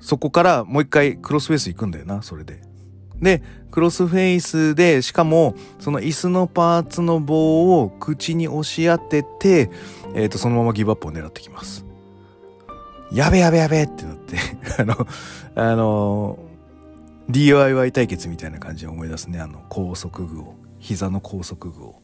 [0.00, 2.60] そこからもう一回クロスフェイス行くんだよな、それで。
[3.20, 9.70] で、クロスフェイスで、しかも、その椅子のパーツの棒を口に押し当てて、
[10.14, 11.86] えっ、ー、と、そのままギブアップを狙ってきます。
[13.12, 14.36] やべやべやべってなって
[14.80, 15.06] あの、
[15.54, 16.38] あの、
[17.28, 19.38] DIY 対決みたいな感じで思い出すね。
[19.38, 22.01] あの、高速具を、膝の高速具を、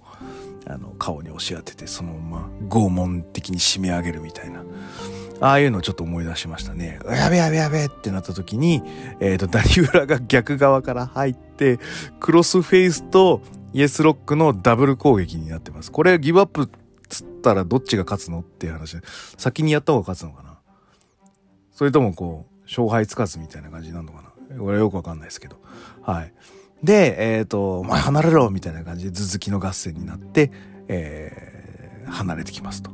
[0.69, 4.63] あの、顔に押し当てて、そのまま拷問的に締め上げるみたいな。
[5.41, 6.99] ああいうのをちょっと思い出しましたね。
[7.09, 8.83] やべやべやべってなった時に、
[9.21, 11.79] えっ、ー、と、ダニウラが逆側から入って、
[12.21, 13.41] クロスフェイスと
[13.73, 15.93] イエスロックのダブル攻撃になってます。
[15.93, 16.69] これギブアップっ
[17.09, 19.03] つったらどっちが勝つのっていう話で、
[19.39, 20.59] 先にやった方が勝つのかな
[21.73, 25.57] それともこう、勝敗つかずみたいな感じになるのかなこれよくわかんないですけど。
[26.03, 26.33] はい。
[26.83, 30.53] で、えっ、ー、と、お前離れろみたいな感じで続きの合戦になって、
[30.89, 32.91] えー、離れてきますと。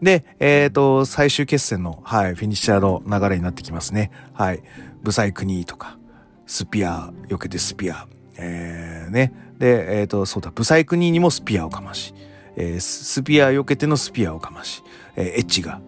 [0.00, 4.10] で、えっ、ー、と、最終決戦の、はい、フィニッシャーの流れになってきますね。
[4.32, 4.62] はい。
[5.02, 5.98] ブサイクニーとか、
[6.46, 8.06] スピア、避けてスピア、
[8.38, 9.32] えー、ね。
[9.58, 12.14] で、えっ、ー、と、そうだ、ブサイクニーにもスピアをかまし、
[12.56, 14.82] えー、スピア避けてのスピアをかまし、
[15.16, 15.80] えー、エッジが、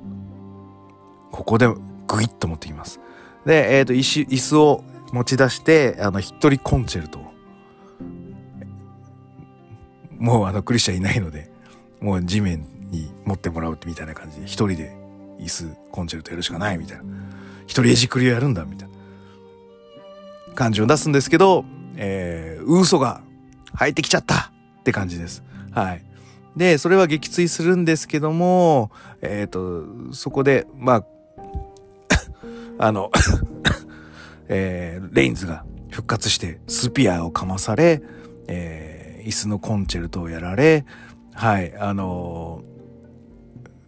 [1.30, 3.00] ここでグイッと持ってきます。
[3.46, 7.32] で、えっ、ー、と、椅子、椅子を持ち出して、あの、一人コンチェルト
[10.22, 11.50] もうあの、クリスチャンいないので、
[12.00, 14.96] もう地面に持ってもらうみたいな感じで、一人で
[15.40, 17.04] 椅子、コンチェルトやるしかないみたいな。
[17.66, 18.94] 一人エジクリをやるんだみたいな
[20.54, 21.64] 感じを出すんですけど、
[21.96, 23.20] えー、嘘が
[23.74, 25.42] 入ってきちゃったって感じです。
[25.72, 26.04] はい。
[26.56, 28.92] で、それは撃墜するんですけども、
[29.22, 31.04] えっ、ー、と、そこで、まあ、
[32.78, 33.10] あの
[34.54, 38.02] えー、レインズが復活してスピアをかまされ、
[38.48, 40.84] えー、椅子のコンチェルトをやられ、
[41.32, 42.62] はい、あの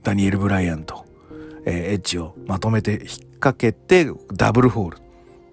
[0.02, 1.04] ダニエル・ブライアンと、
[1.66, 3.00] えー、エッジをまとめて引っ
[3.40, 4.98] 掛けてダブルホール。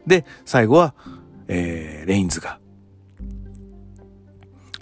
[0.07, 0.95] で、最後は、
[1.47, 2.59] えー、レインズが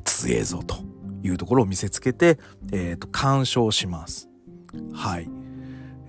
[0.05, 0.77] 強えぞと
[1.23, 2.39] いうところを見せつけて、
[2.71, 4.29] えっ、ー、と、干渉します。
[4.93, 5.29] はい。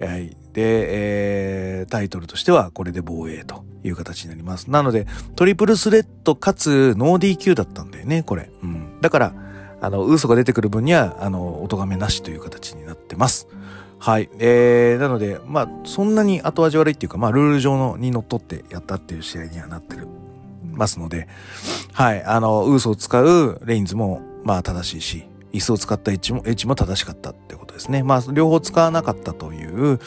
[0.01, 0.37] はい。
[0.53, 4.71] で、えー、タイトルとしてはこれで防衛という形になります。
[4.71, 5.07] なので、
[5.37, 8.51] トリプルスレッドかつノー DQ だったんだよね、これ。
[8.63, 9.01] うん。
[9.01, 9.35] だから、
[9.81, 13.49] あの、嘘が出てくる分には、あの、音がめなしという形になってます。
[13.99, 14.31] はい。
[14.39, 20.07] えー、なので、まあ、そんなに後味悪いっていうか、まあ、ルール上のにのっとってやったっていう試合にはなってる、
[20.73, 21.29] ますので、
[21.93, 22.23] はい。
[22.25, 28.03] あの、嘘を使うレインズも、まあ、正しいし、椅子を使ったエッジも、エッジも正しかったってことですね。
[28.03, 29.99] まあ、両方使わなかったという、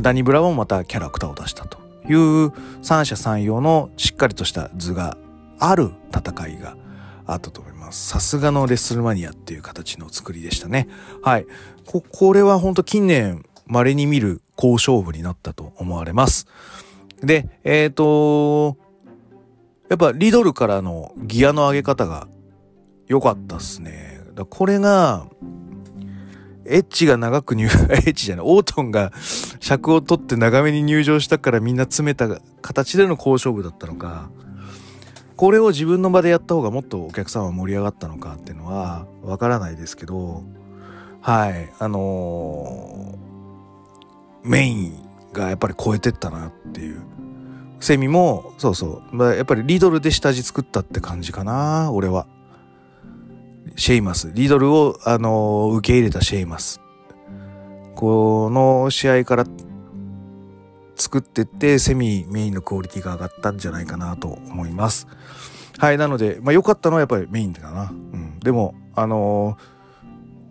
[0.00, 1.78] ダニブラもまたキャラクターを出したと
[2.08, 5.16] いう三者三様のしっかりとした図が
[5.58, 6.76] ある戦いが
[7.26, 8.08] あったと思います。
[8.08, 10.88] さすがのレッスルマニアっていう形の作りでしたね。
[11.22, 11.46] はい。
[11.86, 16.46] こ、これは本当近年稀に見る好勝負になったと思われます。
[17.22, 18.76] で、えっ、ー、と、
[19.88, 22.26] やっぱリドルからのギアの上げ方が
[23.06, 24.20] 良かったっすね。
[24.34, 25.26] だこれが、
[26.64, 29.12] エッジが長く入、 エッジじゃない、オートンが
[29.60, 32.28] 尺を取って長めに入場したからみんな詰めた
[32.60, 34.30] 形での好勝負だったのか、
[35.36, 40.44] これを自分の場でやった方がもっとお客さんは盛り上がったのかっていうのはわからないですけど、
[41.20, 44.94] はい、あのー、メイン
[45.32, 47.02] がやっぱり超えてったなっていう。
[47.80, 52.26] セミも、そうそう、まあ、やっぱりリドルで下地作ったって感じかな、俺は。
[53.76, 54.30] シェイマス。
[54.32, 56.80] リドルを、あの、受け入れたシェイマス。
[57.94, 59.46] この試合から
[60.96, 65.06] 作ってってセミメインのクオリティが上がったんじゃないかなと思います。
[65.78, 67.90] はい、なので、まあ良かったのはやっぱりメインだな。
[67.90, 68.38] うん。
[68.40, 69.56] でも、あの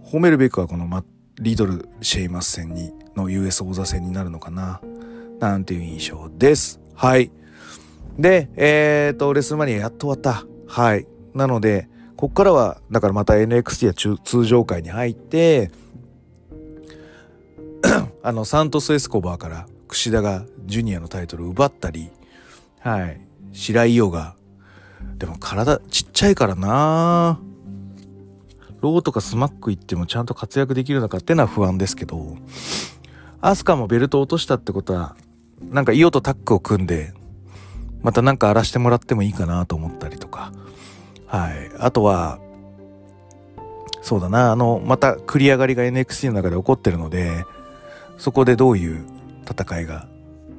[0.06, 1.04] ー、褒めるべくはこのマ
[1.40, 4.82] リドル・シェイマス戦に、の US 王座戦になるのかな。
[5.40, 6.80] なんていう印象です。
[6.94, 7.32] はい。
[8.18, 10.46] で、えっ、ー、と、レスルマニアやっと終わった。
[10.68, 11.08] はい。
[11.34, 11.90] なので、
[12.22, 15.72] こっからは、だからまた NXT や通常会に入って、
[18.22, 22.12] あの、サントス・エスコバーから櫛田がジュニアのタイトル奪ったり、
[22.82, 23.20] はい。
[23.54, 24.36] 白井ヨが、
[25.18, 27.40] でも体ちっちゃいからな
[28.82, 32.38] ローとかスマック行ってもちゃんと活躍できるのかってのは不安ですけど、
[33.42, 35.16] アスカもベルト落としたってことは、
[35.72, 37.16] なんかイオとタッグを組んで、
[38.04, 40.52] またなんか荒らしてもらってもいいかなと思ったりとか。
[41.32, 41.72] はい。
[41.80, 42.40] あとは、
[44.02, 47.46] そうだな、あの、また繰り上がりが NXT の中で起こってるので、
[48.18, 49.06] そこでどういう
[49.50, 50.08] 戦いが、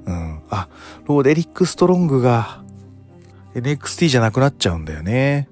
[0.07, 0.41] うん。
[0.49, 0.69] あ、
[1.05, 2.63] ローデリック・ストロングが
[3.55, 5.51] NXT じゃなくなっちゃうんだよね。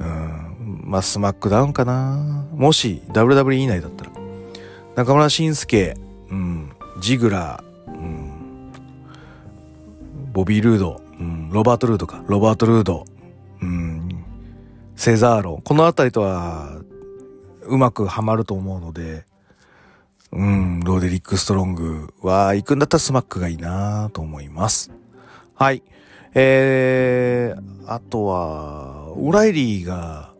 [0.00, 0.80] うん。
[0.84, 2.46] まあ、スマックダウンかな。
[2.54, 4.12] もし WWE 以内だったら。
[4.96, 5.94] 中邑真輔、
[6.30, 6.72] うん。
[7.00, 8.24] ジグラー、うん
[10.32, 13.04] ボビー・ルード、うん、ロバート・ルードか、ロバート・ルード、
[14.96, 16.80] セザーロ、このあたりとは、
[17.66, 19.24] うまくはまると思うので、
[20.32, 24.90] うん、ローデリック・ストロングは行くんだったらスマックがいいなと思います。
[25.54, 25.82] はい。
[26.34, 30.34] えー、あとは、オライリーが、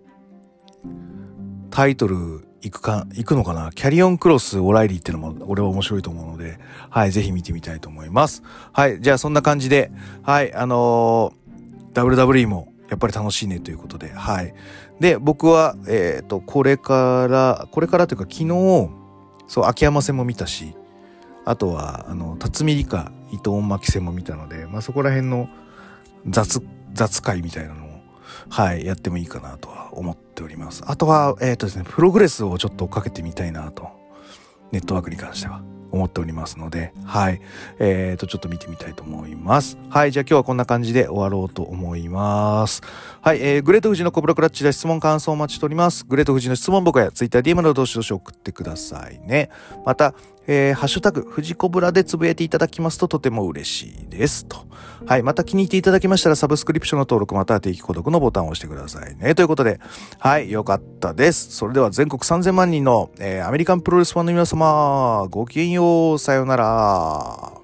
[1.71, 3.71] タイトル行くか、行くのかな？
[3.73, 6.59] キャリオンクロスオライリーってのも俺は面白いと思うので、
[6.91, 8.43] はい、ぜひ見てみたいと思います。
[8.73, 9.93] はい、じゃあそんな感じで、
[10.23, 14.55] はい、あのー、WWE もやっぱり楽しいねということで、はい。
[15.01, 18.91] で、僕は、えっ、ー、と、これから、これからというか昨日、
[19.47, 20.75] そう、秋山戦も見たし、
[21.45, 25.49] あとは、あの、辰巳理香、伊藤巻戦も見たので、まあそこら辺の
[26.29, 26.63] 雑、
[26.93, 27.89] 雑会みたいなのを、
[28.49, 30.83] はい、やってもいいかなとは思っております。
[30.87, 33.89] あとは、えっ、ー、とですね、プログレスをちょっとかけてみたいなと、
[34.73, 35.63] ネットワークに関しては
[35.95, 37.41] 思っておりますので、はい。
[37.79, 39.79] えっ、ー、と、ちょっと見てみたいと思います。
[39.89, 40.13] はい。
[40.13, 42.83] じゃあ今日はこんな感じで終わろうと思います。
[43.25, 43.39] はい。
[43.41, 46.05] えー、グレート富士のコブラクラッチで質問感想をお待ちしております。
[46.05, 49.49] グレート富士の質問僕や Twitter、DM などどしどし送ってくださいね。
[49.87, 50.15] また、
[50.47, 54.45] えー、ハッシュタグ、富士コブラでつぶやいていただきますととても嬉しいです。
[54.45, 54.67] と。
[55.07, 55.23] はい。
[55.23, 59.35] また気に入っていただきましたら、サブスクリプションの登録または定期購読のボタンを押してくださいね。
[59.35, 59.81] ということで、
[60.19, 60.51] はい。
[60.51, 61.51] よかったです。
[61.53, 66.19] それでは全国3000万人の、えー、アメリカンプロレスファンの皆様、ごきげんよう。
[66.19, 67.55] さようなら。